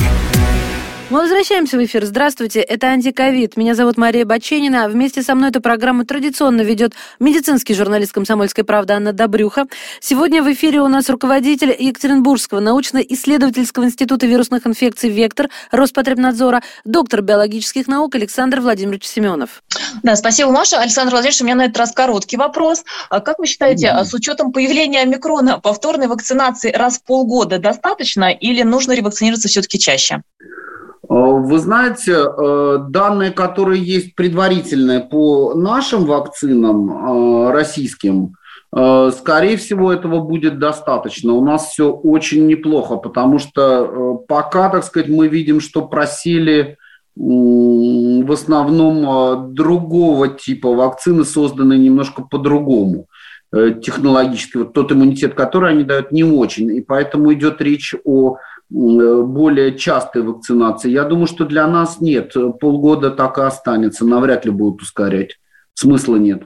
Мы 1.14 1.20
возвращаемся 1.20 1.76
в 1.76 1.84
эфир. 1.84 2.04
Здравствуйте, 2.04 2.58
это 2.58 2.88
«Антиковид». 2.88 3.56
Меня 3.56 3.76
зовут 3.76 3.96
Мария 3.96 4.24
Баченина. 4.24 4.88
Вместе 4.88 5.22
со 5.22 5.36
мной 5.36 5.50
эту 5.50 5.60
программу 5.60 6.04
традиционно 6.04 6.62
ведет 6.62 6.94
медицинский 7.20 7.72
журналист 7.74 8.10
«Комсомольской 8.10 8.64
правды» 8.64 8.94
Анна 8.94 9.12
Добрюха. 9.12 9.66
Сегодня 10.00 10.42
в 10.42 10.52
эфире 10.52 10.80
у 10.80 10.88
нас 10.88 11.08
руководитель 11.08 11.72
Екатеринбургского 11.78 12.58
научно-исследовательского 12.58 13.84
института 13.84 14.26
вирусных 14.26 14.66
инфекций 14.66 15.08
«Вектор» 15.08 15.50
Роспотребнадзора, 15.70 16.64
доктор 16.84 17.22
биологических 17.22 17.86
наук 17.86 18.16
Александр 18.16 18.58
Владимирович 18.58 19.04
Семенов. 19.04 19.62
Да, 20.02 20.16
спасибо, 20.16 20.50
Маша. 20.50 20.80
Александр 20.80 21.12
Владимирович, 21.12 21.42
у 21.42 21.44
меня 21.44 21.54
на 21.54 21.66
этот 21.66 21.78
раз 21.78 21.92
короткий 21.92 22.38
вопрос. 22.38 22.82
А 23.08 23.20
как 23.20 23.38
вы 23.38 23.46
считаете, 23.46 23.86
mm-hmm. 23.86 24.04
с 24.04 24.14
учетом 24.14 24.50
появления 24.50 25.02
омикрона 25.02 25.60
повторной 25.60 26.08
вакцинации 26.08 26.72
раз 26.72 26.98
в 26.98 27.04
полгода 27.04 27.60
достаточно 27.60 28.32
или 28.32 28.62
нужно 28.62 28.94
ревакцинироваться 28.94 29.46
все-таки 29.46 29.78
чаще? 29.78 30.20
Э, 31.14 31.40
вы 31.40 31.58
знаете, 31.58 32.12
э, 32.12 32.78
данные, 32.88 33.30
которые 33.30 33.80
есть 33.82 34.16
предварительные 34.16 35.00
по 35.00 35.54
нашим 35.54 36.06
вакцинам 36.06 36.90
э, 36.90 37.52
российским, 37.52 38.34
скорее 38.76 39.56
всего, 39.56 39.92
этого 39.92 40.18
будет 40.18 40.58
достаточно. 40.58 41.32
У 41.32 41.44
нас 41.44 41.68
все 41.68 41.92
очень 41.92 42.48
неплохо, 42.48 42.96
потому 42.96 43.38
что 43.38 44.24
пока, 44.26 44.68
так 44.68 44.82
сказать, 44.82 45.08
мы 45.08 45.28
видим, 45.28 45.60
что 45.60 45.82
просили 45.86 46.76
в 47.14 48.32
основном 48.32 49.54
другого 49.54 50.26
типа 50.26 50.74
вакцины, 50.74 51.24
созданные 51.24 51.78
немножко 51.78 52.22
по-другому 52.22 53.06
технологически. 53.52 54.56
Вот 54.56 54.72
тот 54.72 54.90
иммунитет, 54.90 55.34
который 55.34 55.70
они 55.70 55.84
дают, 55.84 56.10
не 56.10 56.24
очень. 56.24 56.76
И 56.76 56.80
поэтому 56.80 57.32
идет 57.32 57.60
речь 57.60 57.94
о 58.04 58.38
более 58.74 59.78
частой 59.78 60.22
вакцинации. 60.22 60.90
Я 60.90 61.04
думаю, 61.04 61.26
что 61.26 61.44
для 61.44 61.66
нас 61.66 62.00
нет. 62.00 62.34
Полгода 62.60 63.10
так 63.10 63.38
и 63.38 63.42
останется. 63.42 64.04
Навряд 64.04 64.44
ли 64.44 64.50
будут 64.50 64.82
ускорять. 64.82 65.38
Смысла 65.74 66.16
нет. 66.16 66.42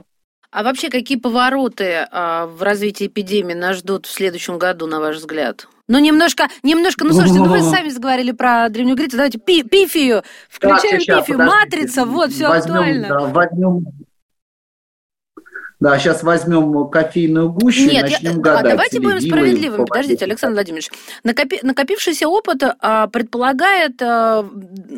А 0.51 0.63
вообще, 0.63 0.89
какие 0.89 1.17
повороты 1.17 2.07
а, 2.11 2.47
в 2.47 2.63
развитии 2.63 3.05
эпидемии 3.07 3.53
нас 3.53 3.77
ждут 3.77 4.07
в 4.07 4.11
следующем 4.11 4.57
году, 4.57 4.87
на 4.87 4.99
ваш 4.99 5.17
взгляд? 5.17 5.67
Ну, 5.87 5.99
немножко, 5.99 6.47
немножко, 6.63 7.05
ну, 7.05 7.13
слушайте, 7.13 7.39
ну 7.39 7.45
вы 7.45 7.61
сами 7.61 7.89
заговорили 7.89 8.31
про 8.31 8.67
Древнюю 8.69 8.95
Грецию, 8.95 9.17
давайте 9.17 9.37
пи 9.39 9.63
пифию, 9.63 10.23
включаем 10.49 10.97
да, 10.97 10.99
сейчас, 10.99 11.19
пифию, 11.19 11.37
матрица, 11.39 12.05
вот, 12.05 12.31
все 12.31 12.47
возьмем, 12.47 12.75
актуально. 12.75 13.07
Да, 13.09 13.19
возьмем, 13.27 13.85
Да, 15.79 15.97
сейчас 15.97 16.23
возьмем 16.23 16.89
кофейную 16.89 17.51
гущу 17.53 17.89
Нет, 17.89 18.09
и 18.09 18.11
начнем 18.11 18.31
я, 18.33 18.37
гадать. 18.37 18.71
давайте 18.71 18.99
будем 18.99 19.21
справедливыми. 19.21 19.85
Подождите, 19.85 20.25
Александр 20.25 20.55
Владимирович. 20.55 20.89
Накопи, 21.23 21.59
накопившийся 21.63 22.27
опыт 22.27 22.63
а, 22.81 23.07
предполагает 23.07 24.01
а, 24.01 24.45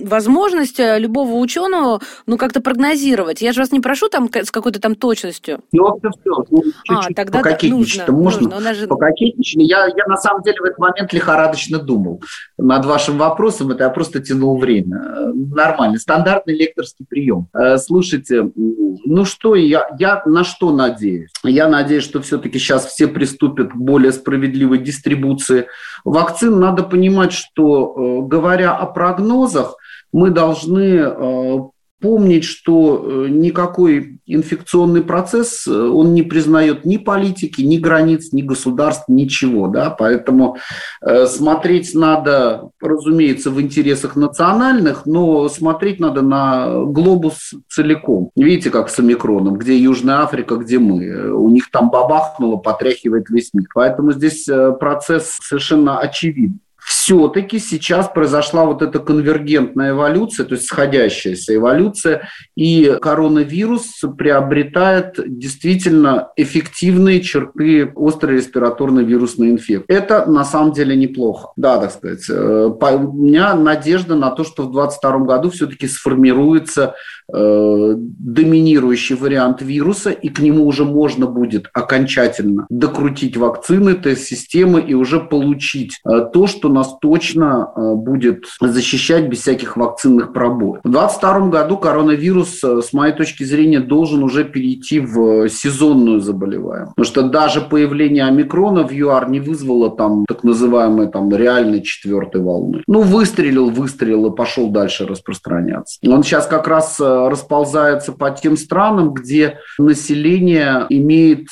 возможность 0.04 0.80
любого 0.80 1.36
ученого 1.36 2.02
ну, 2.26 2.38
как-то 2.38 2.62
прогнозировать. 2.62 3.44
Я 3.44 3.54
же 3.54 3.62
вас 3.62 3.72
не 3.72 3.80
прошу 3.80 4.10
там 4.10 4.28
с 4.34 4.50
какой-то 4.50 4.82
там 4.82 4.96
точностью. 4.96 5.60
Ну, 5.72 6.00
все, 6.00 6.10
все. 6.10 6.44
Ну, 6.50 6.64
а, 6.90 7.14
тогда 7.14 7.40
пококетничать 7.40 8.08
нужно, 8.08 8.14
можно. 8.14 8.50
нужно. 8.50 8.74
Же... 8.74 8.88
Пококетничать. 8.88 9.62
Я, 9.62 9.86
я 9.86 10.06
на 10.08 10.18
самом 10.18 10.42
деле 10.42 10.58
в 10.62 10.64
этот 10.64 10.80
момент 10.80 11.14
лихорадочно 11.14 11.78
думал 11.78 12.24
над 12.58 12.86
вашим 12.86 13.20
вопросом. 13.20 13.70
Это 13.70 13.84
я 13.84 13.90
просто 13.92 14.20
тянул 14.20 14.58
время. 14.58 15.32
Нормально. 15.34 16.00
Стандартный 16.00 16.58
лекторский 16.58 17.06
прием. 17.08 17.50
Э, 17.54 17.78
слушайте, 17.78 18.52
ну 18.56 19.26
что, 19.26 19.54
я, 19.54 19.88
я 20.00 20.24
на 20.26 20.44
что 20.44 20.71
надеюсь? 20.72 21.32
Я 21.44 21.68
надеюсь, 21.68 22.04
что 22.04 22.22
все-таки 22.22 22.60
сейчас 22.60 22.86
все 22.86 23.08
приступят 23.08 23.72
к 23.72 23.76
более 23.76 24.12
справедливой 24.12 24.80
дистрибуции 24.80 25.68
вакцин. 26.04 26.60
Надо 26.60 26.84
понимать, 26.84 27.34
что, 27.34 27.96
э, 27.96 28.28
говоря 28.28 28.76
о 28.76 28.86
прогнозах, 28.86 29.76
мы 30.12 30.30
должны 30.30 30.98
э, 30.98 31.60
помнить, 32.02 32.44
что 32.44 33.04
э, 33.04 33.28
никакой 33.30 34.20
инфекционный 34.26 35.02
процесс, 35.02 35.68
э, 35.68 35.72
он 35.72 36.14
не 36.14 36.24
признает 36.24 36.86
ни 36.86 36.98
политики, 36.98 37.62
ни 37.62 37.78
границ, 37.78 38.34
ни 38.34 38.42
государств, 38.42 39.06
ничего. 39.08 39.68
Да? 39.68 39.90
Поэтому 39.92 40.58
э, 41.02 41.28
смотреть 41.28 41.94
надо, 41.94 42.70
разумеется, 42.82 43.52
в 43.52 43.62
интересах 43.62 44.16
национальных, 44.16 45.06
но 45.06 45.48
смотреть 45.50 46.00
надо 46.00 46.22
на 46.22 46.84
глобус 46.86 47.54
целиком. 47.70 48.32
Видите, 48.36 48.72
как 48.72 48.90
с 48.90 49.00
омикроном, 49.00 49.58
где 49.58 49.78
Южная 49.78 50.22
Африка, 50.22 50.56
где 50.56 50.80
мы. 50.80 51.32
У 51.34 51.50
них 51.50 51.70
там 51.72 51.90
бабахнуло, 51.90 52.58
потряхивает 52.58 53.30
весь 53.30 53.54
мир. 53.54 53.68
Поэтому 53.74 54.12
здесь 54.12 54.50
процесс 54.80 55.38
совершенно 55.42 56.00
очевидный 56.00 56.60
все-таки 56.92 57.58
сейчас 57.58 58.10
произошла 58.10 58.66
вот 58.66 58.82
эта 58.82 59.00
конвергентная 59.00 59.92
эволюция, 59.92 60.46
то 60.46 60.56
есть 60.56 60.68
сходящаяся 60.68 61.56
эволюция, 61.56 62.28
и 62.58 62.98
коронавирус 63.02 64.02
приобретает 64.18 65.16
действительно 65.26 66.32
эффективные 66.36 67.22
черты 67.22 67.94
острой 67.96 68.36
респираторной 68.36 69.06
вирусной 69.06 69.52
инфекции. 69.52 69.86
Это 69.88 70.30
на 70.30 70.44
самом 70.44 70.74
деле 70.74 70.98
неплохо. 70.98 71.54
Да, 71.56 71.80
так 71.80 71.94
сказать. 71.94 72.30
Э, 72.30 72.66
у 72.66 73.14
меня 73.14 73.56
надежда 73.56 74.16
на 74.16 74.30
то, 74.32 74.44
что 74.44 74.64
в 74.64 74.74
2022 74.74 75.20
году 75.20 75.50
все-таки 75.50 75.88
сформируется 75.88 76.96
доминирующий 77.32 79.16
вариант 79.16 79.62
вируса, 79.62 80.12
и 80.12 80.30
к 80.30 80.40
нему 80.40 80.66
уже 80.66 80.86
можно 80.86 81.26
будет 81.26 81.70
окончательно 81.74 82.66
докрутить 82.70 83.38
вакцины, 83.38 83.94
тест-системы 83.94 84.82
и 84.82 84.94
уже 84.94 85.20
получить 85.20 86.00
э, 86.06 86.26
то, 86.34 86.48
что 86.48 86.70
нас 86.70 86.98
точно 87.02 87.72
э, 87.76 87.96
будет 87.96 88.46
защищать 88.60 89.28
без 89.28 89.40
всяких 89.40 89.78
вакцинных 89.78 90.34
пробоев. 90.34 90.82
В 90.84 90.90
2022 90.90 91.50
году 91.50 91.78
коронавирус, 91.78 92.64
э, 92.64 92.82
с 92.82 92.94
моей 92.94 93.14
точки 93.14 93.44
зрения, 93.44 93.80
должен 93.80 94.24
уже 94.24 94.44
перейти 94.44 95.00
в 95.00 95.50
сезонную 95.50 96.22
заболеваемость. 96.22 96.96
Потому 96.96 97.06
что 97.06 97.24
даже 97.24 97.62
появление 97.62 98.26
омикрона 98.26 98.88
в 98.88 98.92
ЮАР 98.92 99.30
не 99.30 99.40
вызвало 99.40 99.90
там 99.90 100.26
так 100.28 100.44
называемой 100.44 101.08
там 101.08 101.34
реальной 101.36 101.82
четвертой 101.82 102.42
волны. 102.42 102.84
Ну, 102.88 103.02
выстрелил, 103.02 103.70
выстрелил 103.70 104.28
и 104.28 104.36
пошел 104.36 104.70
дальше 104.70 105.06
распространяться. 105.06 106.00
Он 106.08 106.24
сейчас 106.24 106.48
как 106.48 106.68
раз 106.68 107.00
э, 107.00 107.21
расползается 107.30 108.12
по 108.12 108.32
тем 108.32 108.58
странам, 108.58 109.14
где 109.14 109.60
население 109.78 110.86
имеет 110.90 111.48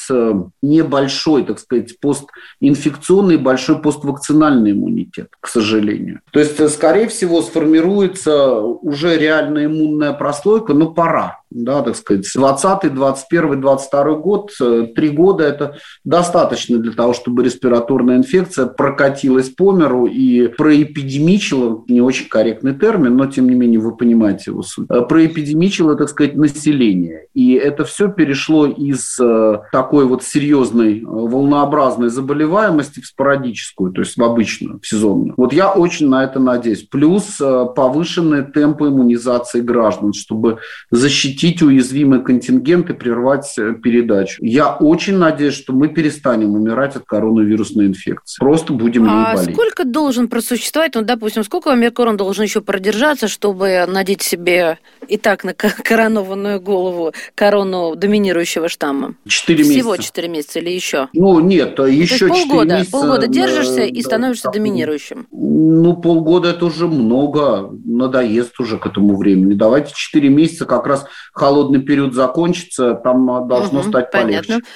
небольшой, 0.62 1.43
так 1.43 1.60
сказать, 1.60 1.95
постинфекционный, 1.99 3.38
большой 3.38 3.79
поствакцинальный 3.79 4.71
иммунитет 4.71 4.89
иммунитет, 4.89 5.29
к 5.39 5.47
сожалению. 5.47 6.21
То 6.32 6.39
есть, 6.39 6.60
э, 6.60 6.69
скорее 6.69 7.08
всего, 7.08 7.41
сформируется 7.41 8.60
уже 8.60 9.17
реальная 9.17 9.65
иммунная 9.65 10.13
прослойка, 10.13 10.73
но 10.73 10.91
пора 10.91 11.38
да, 11.51 11.81
так 11.81 11.95
сказать, 11.95 12.27
20, 12.33 12.93
21, 12.93 13.62
22 13.62 14.15
год, 14.15 14.51
э, 14.62 14.88
три 14.95 15.09
года 15.09 15.43
это 15.43 15.77
достаточно 16.03 16.77
для 16.77 16.91
того, 16.91 17.13
чтобы 17.13 17.43
респираторная 17.43 18.17
инфекция 18.17 18.67
прокатилась 18.67 19.49
по 19.49 19.71
миру 19.71 20.05
и 20.05 20.47
проэпидемичила, 20.47 21.83
не 21.88 22.01
очень 22.01 22.29
корректный 22.29 22.75
термин, 22.75 23.17
но 23.17 23.25
тем 23.25 23.49
не 23.49 23.55
менее 23.55 23.79
вы 23.79 23.95
понимаете 23.95 24.51
его 24.51 24.62
суть, 24.62 24.88
э, 24.89 25.01
проэпидемичила, 25.01 25.95
так 25.95 26.09
сказать, 26.09 26.35
население. 26.35 27.25
И 27.33 27.53
это 27.53 27.83
все 27.83 28.09
перешло 28.09 28.67
из 28.67 29.17
э, 29.19 29.59
такой 29.71 30.05
вот 30.05 30.23
серьезной 30.23 31.01
волнообразной 31.03 32.09
заболеваемости 32.09 32.99
в 32.99 33.07
спорадическую, 33.07 33.91
то 33.91 34.01
есть 34.01 34.17
в 34.17 34.23
обычную, 34.23 34.79
в 34.79 34.88
сезонную. 34.88 35.33
Вот 35.35 35.51
я 35.51 35.71
очень 35.71 36.09
на 36.09 36.23
это 36.23 36.39
надеюсь. 36.39 36.83
Плюс 36.83 37.39
повышенные 37.75 38.43
темпы 38.43 38.88
иммунизации 38.89 39.62
граждан, 39.62 40.13
чтобы 40.13 40.59
защитить 40.91 41.38
защитить 41.39 41.62
уязвимый 41.62 42.21
контингент 42.21 42.89
и 42.89 42.93
прервать 42.93 43.54
э, 43.58 43.73
передачу. 43.82 44.43
Я 44.43 44.75
очень 44.75 45.17
надеюсь, 45.17 45.54
что 45.54 45.71
мы 45.73 45.88
перестанем 45.88 46.52
умирать 46.52 46.95
от 46.95 47.06
коронавирусной 47.06 47.88
инфекции. 47.88 48.39
Просто 48.39 48.73
будем 48.73 49.04
не 49.04 49.10
а 49.10 49.36
болеть. 49.36 49.54
сколько 49.54 49.86
должен 49.86 50.28
просуществовать, 50.28 50.95
ну, 50.95 51.02
допустим, 51.02 51.43
сколько 51.43 51.71
омикрон 51.71 52.17
должен 52.17 52.43
еще 52.43 52.62
продержаться, 52.62 53.28
чтобы 53.28 53.86
надеть 53.88 54.21
себе 54.21 54.80
и 55.08 55.17
так 55.17 55.43
на 55.45 55.54
коронованную 55.54 56.60
голову 56.60 57.13
корону 57.36 57.95
доминирующего 57.95 58.67
штамма? 58.67 59.15
Четыре 59.25 59.60
месяца. 59.60 59.80
Всего 59.80 59.97
четыре 59.97 60.28
месяца 60.28 60.60
или 60.60 60.71
еще? 60.71 61.08
Ну, 61.13 61.39
нет, 61.39 61.80
еще 61.80 62.17
четыре 62.17 62.30
полгода, 62.47 62.75
месяца. 62.75 62.91
Полгода 62.91 63.28
держишься 63.28 63.84
и 63.84 64.02
становишься 64.02 64.49
доминирующим. 64.52 65.28
Ну, 65.32 65.95
полгода 65.95 66.49
это 66.49 66.65
уже 66.65 66.88
много, 66.88 67.71
надоест 67.86 68.60
уже 68.60 68.78
к 68.78 68.86
этому 68.86 69.15
времени. 69.15 69.54
Давайте 69.54 69.93
четыре 69.95 70.30
месяца 70.30 70.65
как 70.65 70.86
раз 70.86 71.06
холодный 71.33 71.81
период 71.81 72.13
закончится, 72.13 72.93
там 72.95 73.29
а, 73.29 73.41
должно 73.41 73.79
угу, 73.79 73.89
стать 73.89 74.11
полегче. 74.11 74.47
Понятно. 74.47 74.67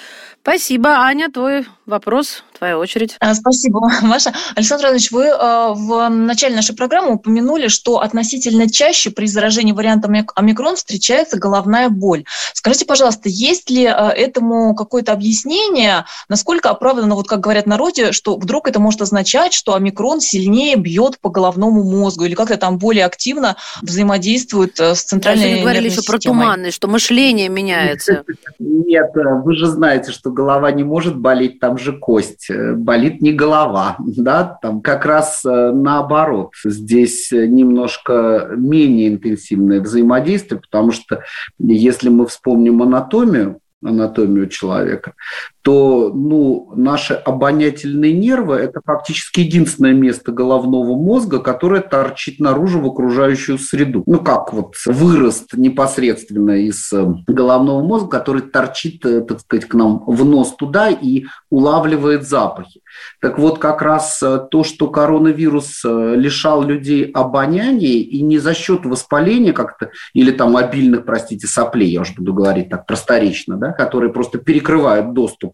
Спасибо. 0.41 0.89
Аня, 0.89 1.31
твой 1.31 1.65
вопрос, 1.85 2.43
твоя 2.63 2.79
очередь. 2.79 3.17
А, 3.19 3.35
спасибо, 3.35 3.81
Маша. 4.01 4.31
Александр 4.55 4.85
Иванович, 4.85 5.11
вы 5.11 5.27
а, 5.27 5.73
в 5.73 6.07
начале 6.07 6.55
нашей 6.55 6.73
программы 6.75 7.15
упомянули, 7.15 7.67
что 7.67 7.99
относительно 7.99 8.69
чаще 8.69 9.11
при 9.11 9.25
заражении 9.25 9.73
вариантом 9.73 10.15
омикрон 10.35 10.77
встречается 10.77 11.37
головная 11.37 11.89
боль. 11.89 12.23
Скажите, 12.53 12.85
пожалуйста, 12.85 13.27
есть 13.27 13.69
ли 13.69 13.85
а, 13.85 14.09
этому 14.09 14.75
какое-то 14.75 15.11
объяснение, 15.11 16.05
насколько 16.29 16.69
оправдано, 16.69 17.15
вот 17.15 17.27
как 17.27 17.41
говорят 17.41 17.65
народе, 17.65 18.13
что 18.13 18.37
вдруг 18.37 18.69
это 18.69 18.79
может 18.79 19.01
означать, 19.01 19.53
что 19.53 19.75
омикрон 19.75 20.21
сильнее 20.21 20.77
бьет 20.77 21.19
по 21.19 21.29
головному 21.29 21.83
мозгу 21.83 22.23
или 22.23 22.33
как-то 22.33 22.55
там 22.55 22.77
более 22.77 23.03
активно 23.03 23.57
взаимодействует 23.81 24.79
с 24.79 25.01
центральной 25.01 25.49
Даже 25.49 25.61
говорили 25.61 25.89
еще 25.89 26.03
про 26.03 26.17
туманность, 26.17 26.77
что 26.77 26.87
мышление 26.87 27.49
меняется. 27.49 28.23
Нет, 28.57 29.11
вы 29.13 29.53
же 29.53 29.67
знаете, 29.67 30.13
что 30.13 30.31
голова 30.31 30.71
не 30.71 30.85
может 30.85 31.17
болеть, 31.17 31.59
там 31.59 31.77
же 31.77 31.97
кость. 31.97 32.49
Э, 32.53 32.73
болит 32.73 33.21
не 33.21 33.33
голова, 33.33 33.95
да, 33.99 34.57
там 34.61 34.81
как 34.81 35.05
раз 35.05 35.43
э, 35.45 35.71
наоборот. 35.71 36.51
Здесь 36.63 37.31
немножко 37.31 38.49
менее 38.55 39.09
интенсивное 39.09 39.81
взаимодействие, 39.81 40.61
потому 40.61 40.91
что 40.91 41.23
если 41.57 42.09
мы 42.09 42.27
вспомним 42.27 42.81
анатомию, 42.81 43.59
анатомию 43.83 44.47
человека, 44.47 45.13
то 45.63 46.11
ну, 46.13 46.73
наши 46.75 47.13
обонятельные 47.13 48.11
нервы– 48.11 48.55
это 48.57 48.81
практически 48.81 49.39
единственное 49.39 49.93
место 49.93 50.33
головного 50.33 50.97
мозга, 50.97 51.39
которое 51.39 51.79
торчит 51.79 52.41
наружу 52.41 52.81
в 52.81 52.85
окружающую 52.85 53.57
среду. 53.57 54.03
Ну, 54.05 54.19
как 54.19 54.51
вот 54.51 54.75
вырост 54.85 55.53
непосредственно 55.53 56.51
из 56.51 56.91
э, 56.91 57.05
головного 57.27 57.81
мозга, 57.81 58.09
который 58.09 58.41
торчит, 58.41 59.05
э, 59.05 59.21
так 59.21 59.39
сказать, 59.39 59.65
к 59.65 59.73
нам 59.73 60.03
в 60.05 60.25
нос 60.25 60.53
туда 60.57 60.89
и 60.89 61.27
улавливает 61.49 62.27
запахи. 62.27 62.81
Так 63.21 63.39
вот, 63.39 63.57
как 63.57 63.81
раз 63.81 64.21
э, 64.21 64.45
то, 64.51 64.65
что 64.65 64.89
коронавирус 64.89 65.81
лишал 65.85 66.63
людей 66.63 67.05
обоняния, 67.05 68.03
и 68.03 68.21
не 68.21 68.37
за 68.37 68.53
счет 68.53 68.85
воспаления 68.85 69.53
как-то, 69.53 69.91
или 70.13 70.31
там 70.31 70.57
обильных, 70.57 71.05
простите, 71.05 71.47
соплей, 71.47 71.89
я 71.89 72.01
уже 72.01 72.15
буду 72.15 72.33
говорить 72.33 72.67
так 72.67 72.85
просторечно, 72.85 73.55
да, 73.55 73.71
которые 73.71 74.11
просто 74.11 74.39
перекрывают 74.39 75.13
доступ 75.13 75.52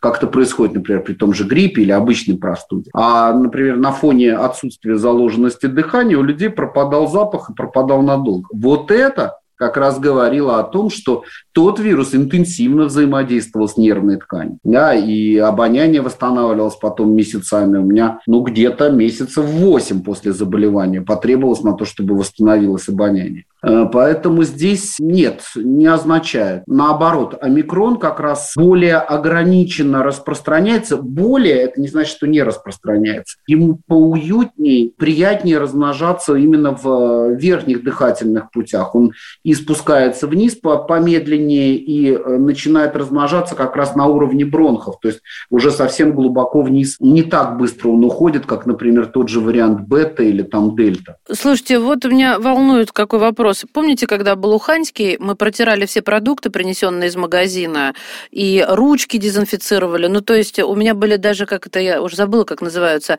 как 0.00 0.18
это 0.18 0.26
происходит, 0.26 0.74
например, 0.74 1.02
при 1.02 1.14
том 1.14 1.34
же 1.34 1.44
гриппе 1.44 1.82
или 1.82 1.92
обычной 1.92 2.36
простуде. 2.36 2.90
А, 2.94 3.32
например, 3.32 3.76
на 3.76 3.92
фоне 3.92 4.34
отсутствия 4.34 4.96
заложенности 4.96 5.66
дыхания 5.66 6.16
у 6.16 6.22
людей 6.22 6.50
пропадал 6.50 7.08
запах 7.08 7.50
и 7.50 7.54
пропадал 7.54 8.02
надолго. 8.02 8.48
Вот 8.52 8.90
это 8.90 9.36
как 9.60 9.76
раз 9.76 10.00
говорила 10.00 10.58
о 10.58 10.62
том, 10.62 10.88
что 10.88 11.24
тот 11.52 11.80
вирус 11.80 12.14
интенсивно 12.14 12.86
взаимодействовал 12.86 13.68
с 13.68 13.76
нервной 13.76 14.16
тканью. 14.16 14.58
Да, 14.64 14.94
и 14.94 15.36
обоняние 15.36 16.00
восстанавливалось 16.00 16.76
потом 16.76 17.14
месяцами. 17.14 17.76
У 17.76 17.82
меня, 17.82 18.20
ну, 18.26 18.40
где-то 18.40 18.88
месяцев 18.88 19.44
8 19.44 20.02
после 20.02 20.32
заболевания 20.32 21.02
потребовалось 21.02 21.62
на 21.62 21.74
то, 21.74 21.84
чтобы 21.84 22.16
восстановилось 22.16 22.88
обоняние. 22.88 23.44
Э, 23.62 23.86
поэтому 23.90 24.42
здесь 24.44 24.96
нет, 24.98 25.42
не 25.54 25.86
означает. 25.86 26.62
Наоборот, 26.66 27.36
омикрон 27.40 27.98
как 27.98 28.20
раз 28.20 28.52
более 28.56 28.96
ограниченно 28.96 30.02
распространяется. 30.02 30.96
Более, 30.96 31.56
это 31.56 31.80
не 31.80 31.88
значит, 31.88 32.16
что 32.16 32.26
не 32.26 32.42
распространяется. 32.42 33.38
Ему 33.46 33.78
поуютнее, 33.86 34.90
приятнее 34.96 35.58
размножаться 35.58 36.34
именно 36.34 36.72
в 36.72 37.34
верхних 37.34 37.84
дыхательных 37.84 38.50
путях. 38.50 38.94
Он 38.94 39.12
и 39.42 39.54
спускается 39.54 40.26
вниз 40.26 40.54
помедленнее 40.54 41.76
и 41.76 42.12
э, 42.12 42.38
начинает 42.38 42.96
размножаться 42.96 43.54
как 43.54 43.76
раз 43.76 43.94
на 43.94 44.06
уровне 44.06 44.44
бронхов. 44.44 45.00
То 45.00 45.08
есть 45.08 45.20
уже 45.50 45.70
совсем 45.70 46.14
глубоко 46.14 46.62
вниз. 46.62 46.96
Не 47.00 47.22
так 47.22 47.58
быстро 47.58 47.88
он 47.88 48.04
уходит, 48.04 48.46
как, 48.46 48.66
например, 48.66 49.06
тот 49.06 49.28
же 49.28 49.40
вариант 49.40 49.80
бета 49.80 50.22
или 50.22 50.42
там 50.42 50.74
дельта. 50.76 51.16
Слушайте, 51.30 51.78
вот 51.78 52.04
меня 52.04 52.38
волнует 52.38 52.92
какой 52.92 53.18
вопрос. 53.18 53.49
Помните, 53.72 54.06
когда 54.06 54.36
был 54.36 54.52
Уханьский, 54.52 55.16
мы 55.18 55.34
протирали 55.34 55.86
все 55.86 56.02
продукты, 56.02 56.50
принесенные 56.50 57.08
из 57.08 57.16
магазина, 57.16 57.94
и 58.30 58.64
ручки 58.68 59.16
дезинфицировали. 59.16 60.06
Ну, 60.06 60.20
то 60.20 60.34
есть 60.34 60.58
у 60.58 60.74
меня 60.74 60.94
были 60.94 61.16
даже, 61.16 61.46
как 61.46 61.66
это, 61.66 61.80
я 61.80 62.02
уже 62.02 62.16
забыла, 62.16 62.44
как 62.44 62.60
называются, 62.60 63.18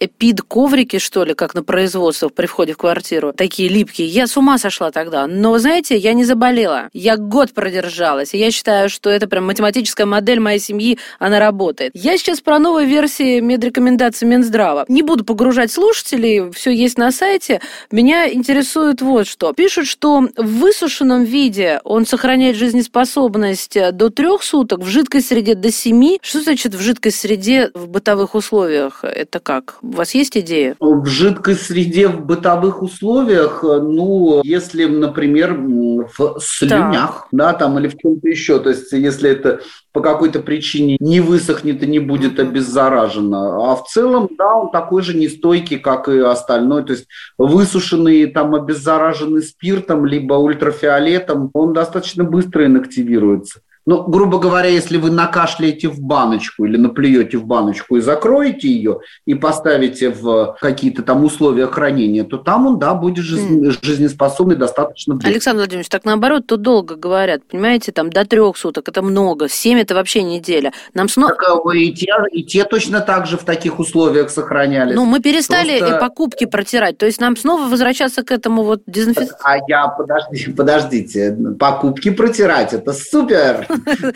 эпид-коврики, 0.00 0.98
что 0.98 1.24
ли, 1.24 1.34
как 1.34 1.54
на 1.54 1.62
производствах 1.62 2.32
при 2.32 2.46
входе 2.46 2.72
в 2.72 2.78
квартиру. 2.78 3.32
Такие 3.32 3.68
липкие. 3.68 4.08
Я 4.08 4.26
с 4.26 4.36
ума 4.36 4.58
сошла 4.58 4.90
тогда. 4.90 5.26
Но, 5.26 5.58
знаете, 5.58 5.96
я 5.96 6.14
не 6.14 6.24
заболела. 6.24 6.88
Я 6.92 7.16
год 7.16 7.52
продержалась. 7.52 8.34
И 8.34 8.38
я 8.38 8.50
считаю, 8.50 8.88
что 8.88 9.10
это 9.10 9.28
прям 9.28 9.46
математическая 9.46 10.06
модель 10.06 10.40
моей 10.40 10.58
семьи, 10.58 10.98
она 11.18 11.38
работает. 11.38 11.92
Я 11.94 12.16
сейчас 12.16 12.40
про 12.40 12.58
новые 12.58 12.88
версии 12.88 13.40
медрекомендаций 13.40 14.26
Минздрава. 14.26 14.86
Не 14.88 15.02
буду 15.02 15.24
погружать 15.24 15.70
слушателей, 15.70 16.50
все 16.52 16.70
есть 16.70 16.96
на 16.96 17.12
сайте. 17.12 17.60
Меня 17.90 18.32
интересует 18.32 19.02
вот 19.02 19.26
что. 19.26 19.52
Пишут, 19.52 19.69
что 19.70 20.28
в 20.36 20.58
высушенном 20.58 21.24
виде 21.24 21.80
он 21.84 22.06
сохраняет 22.06 22.56
жизнеспособность 22.56 23.76
до 23.92 24.10
трех 24.10 24.42
суток, 24.42 24.80
в 24.80 24.86
жидкой 24.86 25.22
среде 25.22 25.54
до 25.54 25.70
семи. 25.70 26.18
Что 26.22 26.40
значит 26.40 26.74
в 26.74 26.80
жидкой 26.80 27.12
среде 27.12 27.70
в 27.74 27.88
бытовых 27.88 28.34
условиях? 28.34 29.04
Это 29.04 29.40
как? 29.40 29.78
У 29.82 29.92
вас 29.92 30.14
есть 30.14 30.36
идея? 30.36 30.76
В 30.80 31.06
жидкой 31.06 31.54
среде 31.54 32.08
в 32.08 32.24
бытовых 32.24 32.82
условиях, 32.82 33.62
ну, 33.62 34.40
если, 34.44 34.84
например, 34.86 35.54
в 35.54 36.40
слюнях, 36.40 37.28
да, 37.32 37.52
да 37.52 37.58
там 37.58 37.78
или 37.78 37.88
в 37.88 37.96
чем-то 37.96 38.28
еще, 38.28 38.58
то 38.58 38.70
есть 38.70 38.92
если 38.92 39.30
это 39.30 39.60
по 39.92 40.00
какой-то 40.00 40.40
причине 40.40 40.96
не 41.00 41.20
высохнет 41.20 41.82
и 41.82 41.86
не 41.86 41.98
будет 41.98 42.38
обеззаражено. 42.38 43.72
А 43.72 43.74
в 43.74 43.86
целом, 43.88 44.28
да, 44.38 44.54
он 44.54 44.70
такой 44.70 45.02
же 45.02 45.16
нестойкий, 45.16 45.78
как 45.78 46.08
и 46.08 46.18
остальной. 46.18 46.84
То 46.84 46.92
есть 46.92 47.06
высушенный, 47.38 48.26
там, 48.26 48.54
обеззараженный 48.54 49.42
спиртом, 49.60 50.06
либо 50.06 50.34
ультрафиолетом, 50.34 51.50
он 51.52 51.74
достаточно 51.74 52.24
быстро 52.24 52.64
инактивируется. 52.64 53.60
Ну, 53.90 54.04
грубо 54.04 54.38
говоря, 54.38 54.68
если 54.68 54.98
вы 54.98 55.10
накашляете 55.10 55.88
в 55.88 56.00
баночку 56.00 56.64
или 56.64 56.76
наплюете 56.76 57.38
в 57.38 57.44
баночку 57.44 57.96
и 57.96 58.00
закроете 58.00 58.68
ее 58.68 59.00
и 59.26 59.34
поставите 59.34 60.10
в 60.10 60.56
какие-то 60.60 61.02
там 61.02 61.24
условия 61.24 61.66
хранения, 61.66 62.22
то 62.22 62.36
там 62.38 62.68
он, 62.68 62.78
да, 62.78 62.94
будет 62.94 63.24
жизнеспособный 63.24 64.54
достаточно 64.54 65.14
долго. 65.14 65.26
Александр 65.26 65.62
Владимирович, 65.62 65.88
так 65.88 66.04
наоборот, 66.04 66.46
тут 66.46 66.62
долго 66.62 66.94
говорят, 66.94 67.42
понимаете, 67.50 67.90
там 67.90 68.10
до 68.10 68.24
трех 68.24 68.56
суток, 68.56 68.88
это 68.88 69.02
много, 69.02 69.48
семь 69.48 69.80
это 69.80 69.96
вообще 69.96 70.22
неделя. 70.22 70.72
Нам 70.94 71.08
снова... 71.08 71.34
Так, 71.34 71.42
а 71.48 71.76
и, 71.76 71.90
те, 71.90 72.12
и 72.30 72.44
те 72.44 72.62
точно 72.62 73.00
так 73.00 73.26
же 73.26 73.38
в 73.38 73.42
таких 73.42 73.80
условиях 73.80 74.30
сохранялись. 74.30 74.94
Ну, 74.94 75.04
мы 75.04 75.18
перестали 75.18 75.80
Просто... 75.80 75.98
покупки 75.98 76.44
протирать, 76.44 76.96
то 76.96 77.06
есть 77.06 77.20
нам 77.20 77.36
снова 77.36 77.66
возвращаться 77.66 78.22
к 78.22 78.30
этому 78.30 78.62
вот 78.62 78.82
дезинфекции. 78.86 79.36
А 79.42 79.56
я, 79.66 79.88
подожди, 79.88 80.52
подождите, 80.52 81.36
покупки 81.58 82.10
протирать, 82.10 82.72
это 82.72 82.92
супер! 82.92 83.66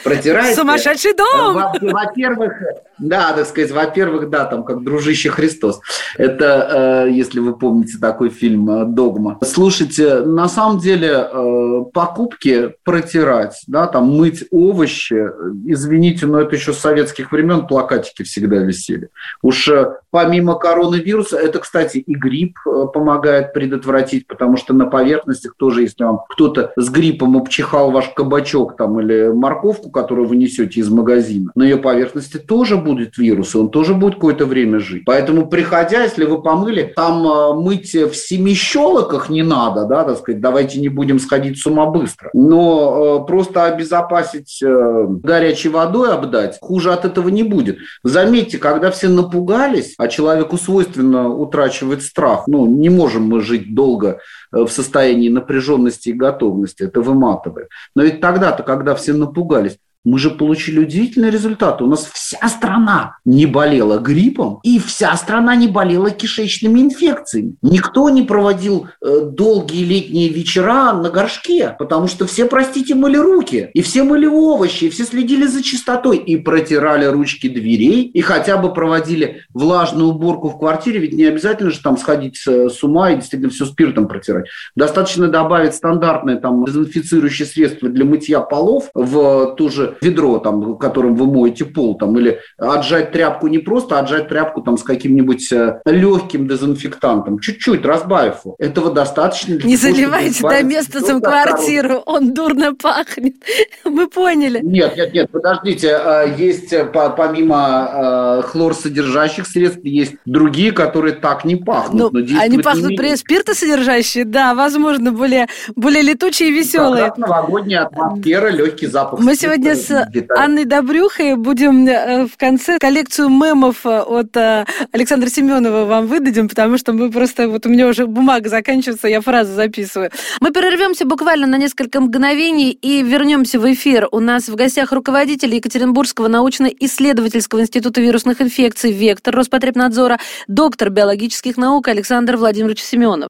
Протирать. 0.04 0.54
Сумасшедший 0.54 1.14
дом! 1.14 1.62
Во-первых, 1.80 2.52
да, 2.98 3.32
так 3.32 3.46
сказать, 3.46 3.70
во-первых, 3.70 4.30
да, 4.30 4.44
там 4.44 4.64
как 4.64 4.84
дружище 4.84 5.30
Христос. 5.30 5.80
Это, 6.16 7.06
э, 7.06 7.10
если 7.10 7.40
вы 7.40 7.56
помните 7.56 7.98
такой 8.00 8.30
фильм 8.30 8.70
э, 8.70 8.84
«Догма». 8.86 9.38
Слушайте, 9.42 10.20
на 10.20 10.48
самом 10.48 10.78
деле 10.78 11.08
э, 11.08 11.84
покупки 11.92 12.74
протирать, 12.84 13.62
да, 13.66 13.86
там 13.88 14.16
мыть 14.16 14.44
овощи, 14.50 15.28
извините, 15.66 16.26
но 16.26 16.40
это 16.40 16.54
еще 16.54 16.72
с 16.72 16.78
советских 16.78 17.32
времен 17.32 17.66
плакатики 17.66 18.22
всегда 18.22 18.56
висели. 18.56 19.08
Уж 19.42 19.70
помимо 20.14 20.54
коронавируса, 20.54 21.36
это, 21.38 21.58
кстати, 21.58 21.98
и 21.98 22.14
грипп 22.14 22.60
помогает 22.92 23.52
предотвратить, 23.52 24.28
потому 24.28 24.56
что 24.56 24.72
на 24.72 24.86
поверхностях 24.86 25.56
тоже, 25.56 25.82
если 25.82 26.04
вам 26.04 26.20
кто-то 26.28 26.72
с 26.76 26.88
гриппом 26.88 27.36
обчихал 27.36 27.90
ваш 27.90 28.10
кабачок 28.10 28.76
там 28.76 29.00
или 29.00 29.32
морковку, 29.34 29.90
которую 29.90 30.28
вы 30.28 30.36
несете 30.36 30.78
из 30.78 30.88
магазина, 30.88 31.50
на 31.56 31.64
ее 31.64 31.78
поверхности 31.78 32.36
тоже 32.36 32.76
будет 32.76 33.18
вирус, 33.18 33.56
и 33.56 33.58
он 33.58 33.70
тоже 33.70 33.94
будет 33.94 34.14
какое-то 34.14 34.46
время 34.46 34.78
жить. 34.78 35.02
Поэтому, 35.04 35.48
приходя, 35.48 36.04
если 36.04 36.26
вы 36.26 36.40
помыли, 36.40 36.92
там 36.94 37.26
э, 37.26 37.54
мыть 37.54 37.92
в 37.92 38.14
семи 38.14 38.54
щелоках 38.54 39.28
не 39.30 39.42
надо, 39.42 39.84
да, 39.84 40.04
так 40.04 40.18
сказать, 40.18 40.40
давайте 40.40 40.78
не 40.78 40.90
будем 40.90 41.18
сходить 41.18 41.58
с 41.58 41.66
ума 41.66 41.86
быстро. 41.86 42.30
Но 42.34 43.22
э, 43.24 43.26
просто 43.26 43.64
обезопасить 43.64 44.62
э, 44.62 45.06
горячей 45.08 45.70
водой 45.70 46.12
обдать, 46.12 46.58
хуже 46.60 46.92
от 46.92 47.04
этого 47.04 47.30
не 47.30 47.42
будет. 47.42 47.78
Заметьте, 48.04 48.58
когда 48.58 48.92
все 48.92 49.08
напугались, 49.08 49.96
а 50.04 50.08
человеку 50.08 50.58
свойственно 50.58 51.28
утрачивать 51.30 52.02
страх, 52.02 52.46
ну, 52.46 52.66
не 52.66 52.90
можем 52.90 53.22
мы 53.22 53.40
жить 53.40 53.74
долго 53.74 54.20
в 54.52 54.68
состоянии 54.68 55.30
напряженности 55.30 56.10
и 56.10 56.12
готовности, 56.12 56.82
это 56.82 57.00
выматывает. 57.00 57.68
Но 57.94 58.02
ведь 58.02 58.20
тогда-то, 58.20 58.62
когда 58.64 58.94
все 58.94 59.14
напугались, 59.14 59.78
мы 60.04 60.18
же 60.18 60.30
получили 60.30 60.80
удивительные 60.80 61.30
результаты. 61.30 61.84
У 61.84 61.86
нас 61.86 62.08
вся 62.12 62.46
страна 62.48 63.16
не 63.24 63.46
болела 63.46 63.98
гриппом, 63.98 64.60
и 64.62 64.78
вся 64.78 65.16
страна 65.16 65.56
не 65.56 65.68
болела 65.68 66.10
кишечными 66.10 66.80
инфекциями. 66.80 67.56
Никто 67.62 68.08
не 68.10 68.22
проводил 68.22 68.88
э, 69.00 69.20
долгие 69.22 69.84
летние 69.84 70.28
вечера 70.28 70.92
на 70.92 71.10
горшке, 71.10 71.74
потому 71.78 72.06
что 72.06 72.26
все, 72.26 72.46
простите, 72.46 72.94
мыли 72.94 73.16
руки, 73.16 73.70
и 73.72 73.82
все 73.82 74.02
мыли 74.02 74.26
овощи, 74.26 74.84
и 74.84 74.90
все 74.90 75.04
следили 75.04 75.46
за 75.46 75.62
чистотой, 75.62 76.18
и 76.18 76.36
протирали 76.36 77.06
ручки 77.06 77.48
дверей, 77.48 78.02
и 78.02 78.20
хотя 78.20 78.58
бы 78.58 78.72
проводили 78.72 79.42
влажную 79.52 80.08
уборку 80.08 80.48
в 80.48 80.58
квартире, 80.58 81.00
ведь 81.00 81.14
не 81.14 81.24
обязательно 81.24 81.70
же 81.70 81.80
там 81.80 81.96
сходить 81.96 82.36
с, 82.36 82.68
с 82.68 82.82
ума 82.82 83.10
и 83.10 83.16
действительно 83.16 83.50
все 83.50 83.64
спиртом 83.64 84.08
протирать. 84.08 84.46
Достаточно 84.76 85.28
добавить 85.28 85.74
стандартное 85.74 86.36
там 86.36 86.64
дезинфицирующее 86.64 87.46
средство 87.46 87.88
для 87.88 88.04
мытья 88.04 88.40
полов 88.40 88.90
в 88.94 89.54
ту 89.56 89.70
же 89.70 89.93
ведро, 90.00 90.38
там, 90.38 90.76
которым 90.78 91.16
вы 91.16 91.26
моете 91.26 91.64
пол, 91.64 91.96
там, 91.96 92.18
или 92.18 92.40
отжать 92.58 93.12
тряпку 93.12 93.48
не 93.48 93.58
просто, 93.58 93.98
а 93.98 94.00
отжать 94.00 94.28
тряпку 94.28 94.62
там, 94.62 94.76
с 94.76 94.82
каким-нибудь 94.82 95.52
э, 95.52 95.80
легким 95.86 96.46
дезинфектантом, 96.46 97.38
чуть-чуть 97.38 97.84
разбавив 97.84 98.44
его. 98.44 98.56
Этого 98.58 98.92
достаточно. 98.92 99.54
Не 99.54 99.76
заливайте 99.76 100.42
до 100.42 100.62
места 100.62 101.00
в 101.00 101.20
квартиру, 101.20 102.02
он 102.06 102.34
дурно 102.34 102.74
пахнет. 102.74 103.34
Мы 103.84 104.08
поняли. 104.08 104.60
Нет, 104.62 104.96
нет, 104.96 105.12
нет, 105.12 105.30
подождите. 105.30 105.88
Э, 105.88 106.34
есть 106.36 106.72
э, 106.72 106.84
помимо 106.84 108.42
хлорсодержащих 108.42 109.46
средств, 109.46 109.80
есть 109.84 110.14
другие, 110.24 110.72
которые 110.72 111.14
так 111.14 111.44
не 111.44 111.56
пахнут. 111.56 112.12
Ну, 112.12 112.38
они 112.38 112.58
пахнут 112.58 112.96
при 112.96 113.14
спиртосодержащие, 113.16 114.24
да, 114.24 114.54
возможно, 114.54 115.12
более, 115.12 115.46
более 115.76 116.02
летучие 116.02 116.48
и 116.48 116.52
веселые. 116.52 117.06
Как 117.06 117.18
новогодняя 117.18 117.84
атмосфера, 117.84 118.48
легкий 118.48 118.86
запах. 118.86 119.20
Мы 119.20 119.36
сегодня 119.36 119.74
с 119.84 120.08
Анной 120.36 120.64
Добрюхой 120.64 121.36
будем 121.36 121.86
э, 121.86 122.26
в 122.26 122.36
конце 122.36 122.78
коллекцию 122.78 123.28
мемов 123.28 123.84
э, 123.84 124.00
от 124.00 124.36
э, 124.36 124.64
Александра 124.92 125.28
Семенова 125.28 125.84
вам 125.84 126.06
выдадим, 126.06 126.48
потому 126.48 126.78
что 126.78 126.92
мы 126.92 127.10
просто, 127.10 127.48
вот 127.48 127.66
у 127.66 127.68
меня 127.68 127.86
уже 127.88 128.06
бумага 128.06 128.48
заканчивается, 128.48 129.08
я 129.08 129.20
фразу 129.20 129.54
записываю. 129.54 130.10
Мы 130.40 130.52
прервемся 130.52 131.04
буквально 131.04 131.46
на 131.46 131.56
несколько 131.56 132.00
мгновений 132.00 132.70
и 132.70 133.02
вернемся 133.02 133.60
в 133.60 133.72
эфир. 133.72 134.08
У 134.10 134.20
нас 134.20 134.48
в 134.48 134.54
гостях 134.54 134.92
руководитель 134.92 135.54
Екатеринбургского 135.54 136.28
научно-исследовательского 136.28 137.60
института 137.60 138.00
вирусных 138.00 138.40
инфекций 138.40 138.92
«Вектор» 138.92 139.34
Роспотребнадзора, 139.34 140.18
доктор 140.48 140.90
биологических 140.90 141.56
наук 141.56 141.88
Александр 141.88 142.36
Владимирович 142.36 142.82
Семенов. 142.82 143.28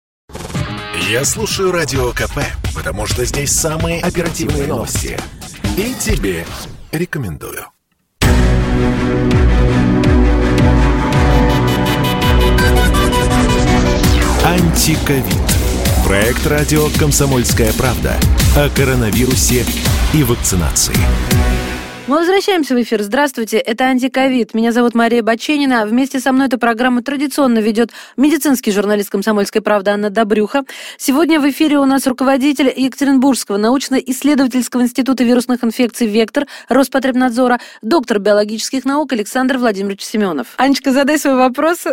Я 1.10 1.24
слушаю 1.24 1.70
Радио 1.70 2.12
КП, 2.12 2.38
потому 2.74 3.06
что 3.06 3.24
здесь 3.24 3.52
самые 3.52 4.00
оперативные 4.00 4.66
новости– 4.66 5.18
и 5.76 5.92
тебе 5.94 6.46
рекомендую. 6.92 7.66
Антиковид. 14.44 15.24
Проект 16.04 16.46
радио 16.46 16.88
«Комсомольская 16.98 17.72
правда» 17.72 18.16
о 18.56 18.68
коронавирусе 18.68 19.64
и 20.12 20.22
вакцинации. 20.22 20.94
Мы 22.06 22.18
возвращаемся 22.18 22.74
в 22.74 22.82
эфир. 22.82 23.02
Здравствуйте, 23.02 23.56
это 23.56 23.84
«Антиковид». 23.84 24.52
Меня 24.52 24.72
зовут 24.72 24.94
Мария 24.94 25.22
Баченина. 25.22 25.86
Вместе 25.86 26.20
со 26.20 26.32
мной 26.32 26.48
эту 26.48 26.58
программу 26.58 27.02
традиционно 27.02 27.60
ведет 27.60 27.92
медицинский 28.18 28.72
журналист 28.72 29.08
«Комсомольской 29.08 29.62
правды» 29.62 29.90
Анна 29.90 30.10
Добрюха. 30.10 30.64
Сегодня 30.98 31.40
в 31.40 31.48
эфире 31.48 31.78
у 31.78 31.86
нас 31.86 32.06
руководитель 32.06 32.70
Екатеринбургского 32.76 33.56
научно-исследовательского 33.56 34.82
института 34.82 35.24
вирусных 35.24 35.64
инфекций 35.64 36.06
«Вектор» 36.06 36.46
Роспотребнадзора, 36.68 37.58
доктор 37.80 38.18
биологических 38.18 38.84
наук 38.84 39.14
Александр 39.14 39.56
Владимирович 39.56 40.02
Семенов. 40.02 40.48
Анечка, 40.58 40.92
задай 40.92 41.18
свой 41.18 41.36
вопрос. 41.36 41.86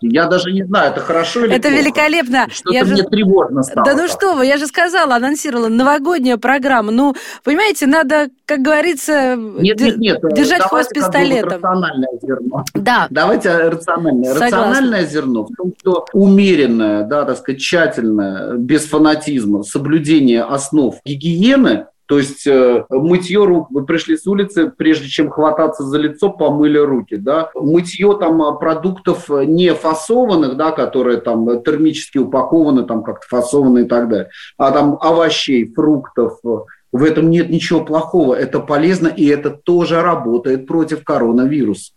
Я 0.00 0.26
даже 0.26 0.52
не 0.52 0.64
знаю, 0.64 0.92
это 0.92 1.00
хорошо 1.00 1.44
или 1.44 1.54
Это 1.54 1.68
плохо. 1.68 1.82
великолепно. 1.82 2.46
Что-то 2.50 2.74
Я 2.74 2.84
мне 2.84 2.96
же- 2.96 3.02
тревожно 3.04 3.62
стало. 3.62 3.84
Да 3.84 3.94
ну 3.94 4.02
так. 4.06 4.10
что 4.10 4.34
вы, 4.34 4.46
я 4.46 4.56
же 4.56 4.66
сказала, 4.66 5.16
анонсировала 5.16 5.68
новогодняя 5.68 6.36
программа. 6.36 6.92
Ну, 6.92 7.14
понимаете, 7.44 7.86
надо, 7.86 8.28
как 8.44 8.60
говорится, 8.60 9.34
Нет, 9.36 9.80
нет, 9.80 9.96
нет. 9.98 10.24
э, 10.24 10.34
держать 10.34 10.62
хвост 10.62 10.90
пистолетом. 10.90 11.50
рациональное 11.50 12.08
зерно. 12.22 12.64
Да, 12.74 13.06
Давайте 13.10 13.50
рациональное. 13.68 14.32
Согласна. 14.34 14.56
Рациональное 14.58 15.06
зерно 15.06 15.44
в 15.44 15.54
том, 15.56 15.72
что 15.78 16.06
умеренное, 16.12 17.04
да, 17.04 17.24
так 17.24 17.38
сказать, 17.38 17.60
тщательное, 17.60 18.52
без 18.54 18.84
фанатизма, 18.86 19.62
соблюдение 19.62 20.42
основ 20.44 20.96
гигиены, 21.04 21.86
то 22.08 22.18
есть 22.18 22.46
э, 22.46 22.86
мытье 22.88 23.44
рук, 23.44 23.70
вы 23.70 23.84
пришли 23.84 24.16
с 24.16 24.26
улицы, 24.26 24.72
прежде 24.74 25.08
чем 25.08 25.28
хвататься 25.28 25.82
за 25.82 25.98
лицо, 25.98 26.30
помыли 26.30 26.78
руки, 26.78 27.16
да, 27.16 27.50
мытье 27.54 28.16
там 28.18 28.42
э, 28.42 28.58
продуктов 28.58 29.30
э, 29.30 29.44
не 29.44 29.74
фасованных, 29.74 30.56
да, 30.56 30.70
которые 30.70 31.18
там 31.18 31.46
э, 31.50 31.62
термически 31.62 32.16
упакованы, 32.16 32.84
там 32.84 33.02
как-то 33.02 33.26
фасованы 33.28 33.80
и 33.80 33.84
так 33.84 34.08
далее, 34.08 34.30
а 34.56 34.70
там 34.70 34.96
овощей, 35.02 35.70
фруктов, 35.70 36.38
э, 36.46 36.48
в 36.92 37.04
этом 37.04 37.28
нет 37.28 37.50
ничего 37.50 37.84
плохого, 37.84 38.32
это 38.32 38.60
полезно, 38.60 39.08
и 39.08 39.26
это 39.26 39.50
тоже 39.50 40.00
работает 40.00 40.66
против 40.66 41.04
коронавируса. 41.04 41.92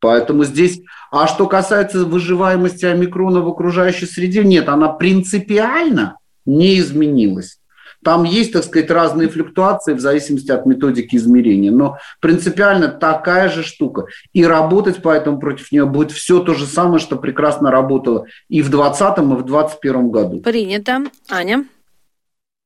Поэтому 0.00 0.44
здесь... 0.44 0.82
А 1.10 1.26
что 1.26 1.46
касается 1.46 2.04
выживаемости 2.04 2.84
омикрона 2.84 3.40
в 3.40 3.48
окружающей 3.48 4.04
среде, 4.04 4.44
нет, 4.44 4.68
она 4.68 4.88
принципиально 4.88 6.18
не 6.44 6.78
изменилась. 6.78 7.58
Там 8.06 8.22
есть, 8.22 8.52
так 8.52 8.62
сказать, 8.62 8.88
разные 8.88 9.28
флюктуации 9.28 9.92
в 9.92 9.98
зависимости 9.98 10.52
от 10.52 10.64
методики 10.64 11.16
измерения, 11.16 11.72
но 11.72 11.98
принципиально 12.20 12.86
такая 12.86 13.48
же 13.48 13.64
штука. 13.64 14.06
И 14.32 14.46
работать 14.46 14.98
поэтому 15.02 15.40
против 15.40 15.72
нее 15.72 15.86
будет 15.86 16.12
все 16.12 16.38
то 16.38 16.54
же 16.54 16.66
самое, 16.66 17.00
что 17.00 17.16
прекрасно 17.16 17.72
работало 17.72 18.26
и 18.48 18.62
в 18.62 18.70
2020, 18.70 19.18
и 19.18 19.20
в 19.22 19.44
2021 19.44 20.10
году. 20.10 20.38
принято. 20.38 21.02
Аня? 21.28 21.64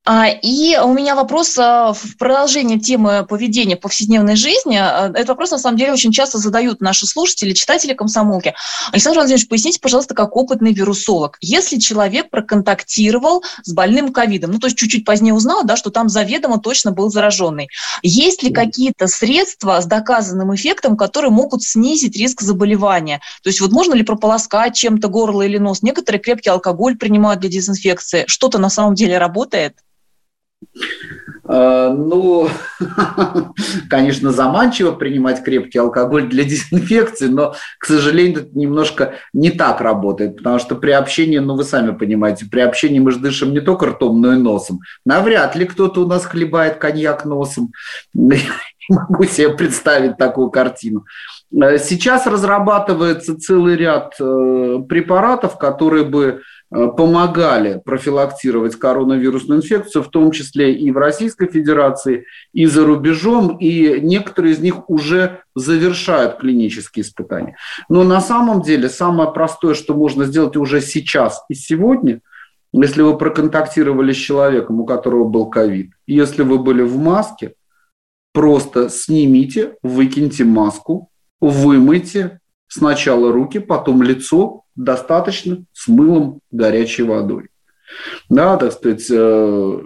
А, 0.07 0.29
И 0.29 0.79
у 0.79 0.95
меня 0.95 1.15
вопрос 1.15 1.59
а, 1.59 1.93
в 1.93 2.17
продолжение 2.17 2.81
темы 2.81 3.27
поведения 3.29 3.77
в 3.77 3.81
повседневной 3.81 4.35
жизни. 4.35 4.77
А, 4.77 5.09
Этот 5.09 5.29
вопрос, 5.29 5.51
на 5.51 5.59
самом 5.59 5.77
деле, 5.77 5.93
очень 5.93 6.11
часто 6.11 6.39
задают 6.39 6.81
наши 6.81 7.07
слушатели, 7.07 7.53
читатели 7.53 7.93
комсомолки. 7.93 8.55
Александр 8.93 9.19
Владимирович, 9.19 9.47
поясните, 9.49 9.79
пожалуйста, 9.79 10.15
как 10.15 10.37
опытный 10.37 10.73
вирусолог. 10.73 11.37
Если 11.43 11.79
человек 11.79 12.31
проконтактировал 12.31 13.45
с 13.63 13.75
больным 13.75 14.11
ковидом, 14.11 14.53
ну, 14.53 14.59
то 14.59 14.69
есть 14.69 14.79
чуть-чуть 14.79 15.05
позднее 15.05 15.35
узнал, 15.35 15.65
да, 15.65 15.77
что 15.77 15.91
там 15.91 16.09
заведомо 16.09 16.59
точно 16.59 16.93
был 16.93 17.11
зараженный, 17.11 17.69
есть 18.03 18.43
ли 18.43 18.51
какие-то 18.51 19.07
средства 19.07 19.83
с 19.83 19.85
доказанным 19.85 20.55
эффектом, 20.55 20.97
которые 20.97 21.31
могут 21.31 21.63
снизить 21.63 22.17
риск 22.17 22.41
заболевания? 22.41 23.21
То 23.43 23.51
есть 23.51 23.61
вот 23.61 23.71
можно 23.71 23.93
ли 23.93 24.03
прополоскать 24.03 24.75
чем-то 24.75 25.09
горло 25.09 25.43
или 25.43 25.59
нос? 25.59 25.83
Некоторые 25.83 26.23
крепкий 26.23 26.49
алкоголь 26.49 26.97
принимают 26.97 27.41
для 27.41 27.51
дезинфекции. 27.51 28.25
Что-то 28.27 28.57
на 28.57 28.71
самом 28.71 28.95
деле 28.95 29.19
работает? 29.19 29.77
Э, 31.49 31.93
Ну, 31.93 32.49
конечно, 33.91 34.31
заманчиво 34.31 34.93
принимать 34.93 35.43
крепкий 35.43 35.79
алкоголь 35.79 36.29
для 36.29 36.45
дезинфекции, 36.53 37.27
но, 37.27 37.55
к 37.79 37.87
сожалению, 37.87 38.43
это 38.43 38.59
немножко 38.59 39.15
не 39.33 39.51
так 39.51 39.81
работает, 39.81 40.37
потому 40.37 40.59
что 40.59 40.77
при 40.77 40.93
общении, 40.93 41.39
ну, 41.39 41.57
вы 41.57 41.65
сами 41.65 41.93
понимаете, 41.97 42.47
при 42.51 42.61
общении 42.61 43.01
мы 43.01 43.11
же 43.11 43.19
дышим 43.19 43.53
не 43.53 43.61
только 43.61 43.87
ртом, 43.87 44.21
но 44.21 44.35
и 44.35 44.37
носом. 44.37 44.81
Навряд 45.05 45.57
ли 45.57 45.65
кто-то 45.65 46.05
у 46.05 46.07
нас 46.07 46.25
хлебает 46.25 46.77
коньяк 46.77 47.25
носом. 47.25 47.73
Не 48.15 48.97
могу 48.97 49.25
себе 49.25 49.51
представить 49.51 50.17
такую 50.17 50.51
картину. 50.51 51.05
Э, 51.53 51.79
Сейчас 51.79 52.27
разрабатывается 52.27 53.39
целый 53.39 53.77
ряд 53.77 54.15
э, 54.21 54.79
препаратов, 54.89 55.59
которые 55.59 56.05
бы 56.05 56.43
помогали 56.71 57.81
профилактировать 57.85 58.77
коронавирусную 58.77 59.59
инфекцию, 59.59 60.05
в 60.05 60.09
том 60.09 60.31
числе 60.31 60.73
и 60.73 60.91
в 60.93 60.97
Российской 60.99 61.49
Федерации, 61.49 62.27
и 62.53 62.67
за 62.67 62.87
рубежом, 62.87 63.57
и 63.57 64.01
некоторые 64.01 64.55
из 64.55 64.61
них 64.61 64.89
уже 64.89 65.43
завершают 65.57 66.39
клинические 66.39 67.03
испытания. 67.03 67.57
Но 67.89 68.05
на 68.05 68.21
самом 68.21 68.63
деле 68.63 68.89
самое 68.89 69.33
простое, 69.33 69.75
что 69.75 69.95
можно 69.95 70.25
сделать 70.25 70.57
уже 70.57 70.81
сейчас 70.81 71.45
и 71.49 71.55
сегодня, 71.55 72.21
если 72.73 73.03
вы 73.03 73.19
проконтактировали 73.19 74.13
с 74.13 74.17
человеком, 74.17 74.81
у 74.81 74.87
которого 74.87 75.25
был 75.25 75.47
ковид, 75.47 75.91
если 76.07 76.43
вы 76.43 76.59
были 76.59 76.83
в 76.83 76.97
маске, 76.99 77.55
просто 78.33 78.89
снимите, 78.91 79.75
выкиньте 79.83 80.45
маску, 80.45 81.11
вымойте 81.41 82.39
сначала 82.69 83.33
руки, 83.33 83.59
потом 83.59 84.03
лицо, 84.03 84.63
достаточно 84.85 85.65
с 85.73 85.89
мылом 85.89 86.41
горячей 86.51 87.03
водой. 87.03 87.49
Да, 88.29 88.57
так 88.57 88.73
сказать, 88.73 89.07
э, 89.11 89.83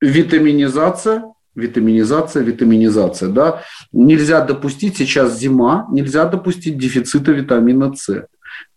витаминизация, 0.00 1.24
витаминизация, 1.54 2.42
витаминизация, 2.42 3.28
да. 3.28 3.62
Нельзя 3.92 4.40
допустить, 4.44 4.96
сейчас 4.96 5.38
зима, 5.38 5.86
нельзя 5.90 6.24
допустить 6.24 6.78
дефицита 6.78 7.32
витамина 7.32 7.94
С. 7.94 8.26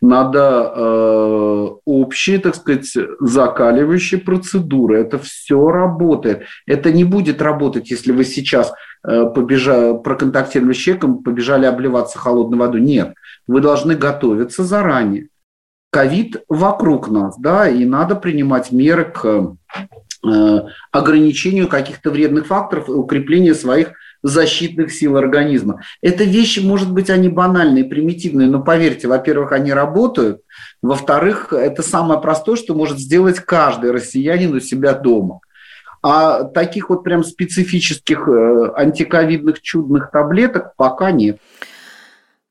Надо 0.01 0.73
э, 0.75 1.67
общие, 1.85 2.39
так 2.39 2.55
сказать, 2.55 2.91
закаливающие 3.19 4.19
процедуры. 4.19 4.99
Это 4.99 5.17
все 5.19 5.69
работает. 5.69 6.43
Это 6.67 6.91
не 6.91 7.03
будет 7.03 7.41
работать, 7.41 7.89
если 7.91 8.11
вы 8.11 8.23
сейчас 8.25 8.73
э, 9.07 9.25
побежали, 9.25 9.97
проконтактировали 9.97 10.73
с 10.73 10.77
человеком, 10.77 11.23
побежали 11.23 11.65
обливаться 11.65 12.19
холодной 12.19 12.57
водой. 12.57 12.81
Нет, 12.81 13.15
вы 13.47 13.61
должны 13.61 13.95
готовиться 13.95 14.63
заранее. 14.63 15.29
Ковид 15.91 16.43
вокруг 16.49 17.09
нас, 17.09 17.35
да, 17.39 17.69
и 17.69 17.85
надо 17.85 18.15
принимать 18.15 18.71
меры 18.71 19.05
к 19.05 19.55
э, 20.27 20.61
ограничению 20.91 21.67
каких-то 21.67 22.11
вредных 22.11 22.47
факторов 22.47 22.89
и 22.89 22.91
укреплению 22.91 23.55
своих 23.55 23.93
защитных 24.27 24.91
сил 24.91 25.17
организма. 25.17 25.81
Это 26.01 26.23
вещи, 26.23 26.59
может 26.59 26.91
быть, 26.91 27.09
они 27.09 27.29
банальные, 27.29 27.85
примитивные, 27.85 28.47
но 28.47 28.61
поверьте, 28.63 29.07
во-первых, 29.07 29.51
они 29.51 29.71
работают, 29.71 30.41
во-вторых, 30.81 31.53
это 31.53 31.83
самое 31.83 32.19
простое, 32.19 32.55
что 32.55 32.73
может 32.73 32.97
сделать 32.97 33.39
каждый 33.39 33.91
россиянин 33.91 34.55
у 34.55 34.59
себя 34.59 34.93
дома. 34.93 35.41
А 36.01 36.43
таких 36.43 36.89
вот 36.89 37.03
прям 37.03 37.23
специфических 37.23 38.27
э, 38.27 38.71
антиковидных 38.75 39.61
чудных 39.61 40.11
таблеток 40.11 40.73
пока 40.75 41.11
нет. 41.11 41.37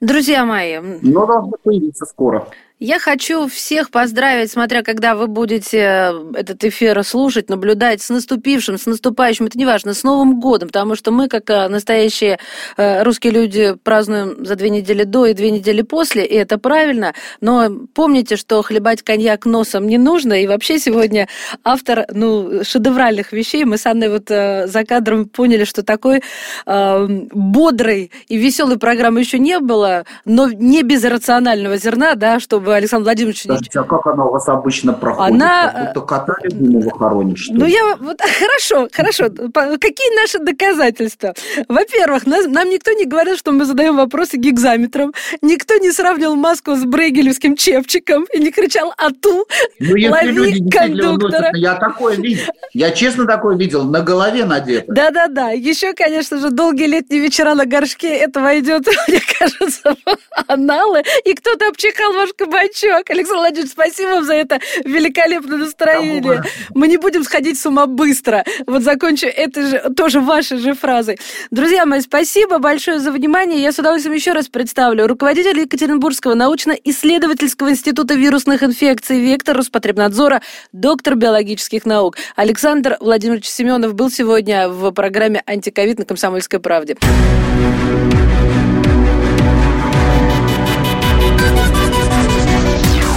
Друзья 0.00 0.44
мои, 0.44 0.78
Но 1.02 1.26
должны 1.26 1.52
появиться 1.62 2.04
скоро. 2.04 2.46
Я 2.80 2.98
хочу 2.98 3.46
всех 3.46 3.92
поздравить, 3.92 4.50
смотря 4.50 4.82
когда 4.82 5.14
вы 5.14 5.28
будете 5.28 5.78
э, 5.78 6.32
этот 6.34 6.64
эфир 6.64 7.04
слушать, 7.04 7.48
наблюдать 7.48 8.02
с 8.02 8.10
наступившим, 8.10 8.78
с 8.78 8.86
наступающим, 8.86 9.46
это 9.46 9.56
не 9.56 9.64
важно, 9.64 9.94
с 9.94 10.02
Новым 10.02 10.40
годом, 10.40 10.70
потому 10.70 10.96
что 10.96 11.12
мы, 11.12 11.28
как 11.28 11.48
э, 11.50 11.68
настоящие 11.68 12.40
э, 12.76 13.04
русские 13.04 13.32
люди, 13.32 13.76
празднуем 13.84 14.44
за 14.44 14.56
две 14.56 14.70
недели 14.70 15.04
до 15.04 15.26
и 15.26 15.34
две 15.34 15.52
недели 15.52 15.82
после, 15.82 16.26
и 16.26 16.34
это 16.34 16.58
правильно, 16.58 17.14
но 17.40 17.70
помните, 17.94 18.34
что 18.34 18.60
хлебать 18.62 19.02
коньяк 19.02 19.46
носом 19.46 19.86
не 19.86 19.96
нужно, 19.96 20.42
и 20.42 20.48
вообще 20.48 20.80
сегодня 20.80 21.28
автор, 21.62 22.06
ну, 22.10 22.64
шедевральных 22.64 23.30
вещей, 23.30 23.64
мы 23.64 23.78
с 23.78 23.86
Анной 23.86 24.08
вот 24.08 24.28
за 24.28 24.84
кадром 24.84 25.26
поняли, 25.28 25.62
что 25.62 25.84
такой 25.84 26.24
э, 26.66 27.06
бодрой 27.32 28.10
и 28.26 28.36
веселой 28.36 28.80
программы 28.80 29.20
еще 29.20 29.38
не 29.38 29.60
было, 29.60 30.06
но 30.24 30.50
не 30.50 30.82
без 30.82 31.04
рационального 31.04 31.76
зерна, 31.76 32.16
да, 32.16 32.40
чтобы 32.40 32.63
Александр 32.72 33.04
Владимирович... 33.04 33.42
Скажите, 33.42 33.80
а 33.80 33.84
как 33.84 34.06
она 34.06 34.24
у 34.24 34.30
вас 34.32 34.48
обычно 34.48 34.92
проходит? 34.92 35.34
Она, 35.34 35.70
Как 35.72 35.86
будто 35.94 36.00
кота 36.06 36.34
любимого 36.42 36.98
хоронит, 36.98 37.38
что 37.38 37.54
Ну, 37.54 37.66
ли? 37.66 37.72
я 37.72 37.96
вот 37.96 38.20
хорошо, 38.40 38.88
хорошо. 38.92 39.24
Какие 39.28 40.20
наши 40.20 40.38
доказательства? 40.38 41.34
Во-первых, 41.68 42.26
нас- 42.26 42.46
нам 42.46 42.68
никто 42.70 42.92
не 42.92 43.04
говорил, 43.04 43.36
что 43.36 43.52
мы 43.52 43.64
задаем 43.66 43.96
вопросы 43.96 44.36
гигзаметром. 44.36 45.12
Никто 45.42 45.76
не 45.76 45.90
сравнивал 45.90 46.36
маску 46.36 46.74
с 46.74 46.84
брейгелевским 46.84 47.56
чепчиком 47.56 48.24
и 48.32 48.38
не 48.38 48.50
кричал 48.50 48.94
«Ату!» 48.96 49.46
Ну, 49.80 49.96
если 49.96 50.08
лови 50.08 50.30
люди 50.32 50.70
кондуктора. 50.70 51.40
носят, 51.40 51.56
я 51.56 51.74
такое 51.74 52.16
видел. 52.16 52.44
Я 52.72 52.90
честно 52.92 53.26
такое 53.26 53.56
видел, 53.56 53.84
на 53.84 54.00
голове 54.00 54.44
надето. 54.44 54.84
Да-да-да. 54.92 55.50
Еще, 55.50 55.92
конечно 55.92 56.38
же, 56.38 56.50
долгие 56.50 56.86
летние 56.86 57.20
вечера 57.20 57.54
на 57.54 57.66
горшке. 57.66 58.08
Это 58.16 58.40
войдет, 58.40 58.86
мне 59.08 59.20
кажется, 59.38 59.94
в 60.06 60.16
аналы. 60.48 61.02
И 61.24 61.34
кто-то 61.34 61.68
обчихал 61.68 62.12
ваш 62.14 62.30
каблук 62.36 62.53
кабачок. 62.54 63.10
Александр 63.10 63.40
Владимирович, 63.40 63.72
спасибо 63.72 64.08
вам 64.08 64.24
за 64.24 64.34
это 64.34 64.60
великолепное 64.84 65.58
настроение. 65.58 66.42
Мы 66.74 66.88
не 66.88 66.96
будем 66.96 67.24
сходить 67.24 67.58
с 67.58 67.66
ума 67.66 67.86
быстро. 67.86 68.44
Вот 68.66 68.82
закончу 68.82 69.26
это 69.26 69.66
же 69.66 69.94
тоже 69.96 70.20
вашей 70.20 70.58
же 70.58 70.74
фразой. 70.74 71.18
Друзья 71.50 71.86
мои, 71.86 72.00
спасибо 72.00 72.58
большое 72.58 73.00
за 73.00 73.10
внимание. 73.10 73.62
Я 73.62 73.72
с 73.72 73.78
удовольствием 73.78 74.14
еще 74.14 74.32
раз 74.32 74.48
представлю. 74.48 75.06
Руководитель 75.06 75.58
Екатеринбургского 75.60 76.34
научно-исследовательского 76.34 77.70
института 77.70 78.14
вирусных 78.14 78.62
инфекций 78.62 79.20
«Вектор» 79.20 79.56
Роспотребнадзора, 79.56 80.42
доктор 80.72 81.16
биологических 81.16 81.84
наук. 81.84 82.16
Александр 82.36 82.96
Владимирович 83.00 83.46
Семенов 83.46 83.94
был 83.94 84.10
сегодня 84.10 84.68
в 84.68 84.92
программе 84.92 85.42
«Антиковид» 85.46 85.98
на 85.98 86.04
«Комсомольской 86.04 86.60
правде». 86.60 86.96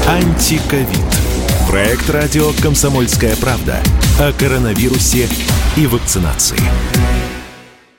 Антиковид. 0.08 0.88
Проект 1.68 2.10
радио 2.10 2.54
«Комсомольская 2.62 3.36
правда» 3.36 3.84
о 4.18 4.32
коронавирусе 4.32 5.28
и 5.76 5.86
вакцинации. 5.86 6.58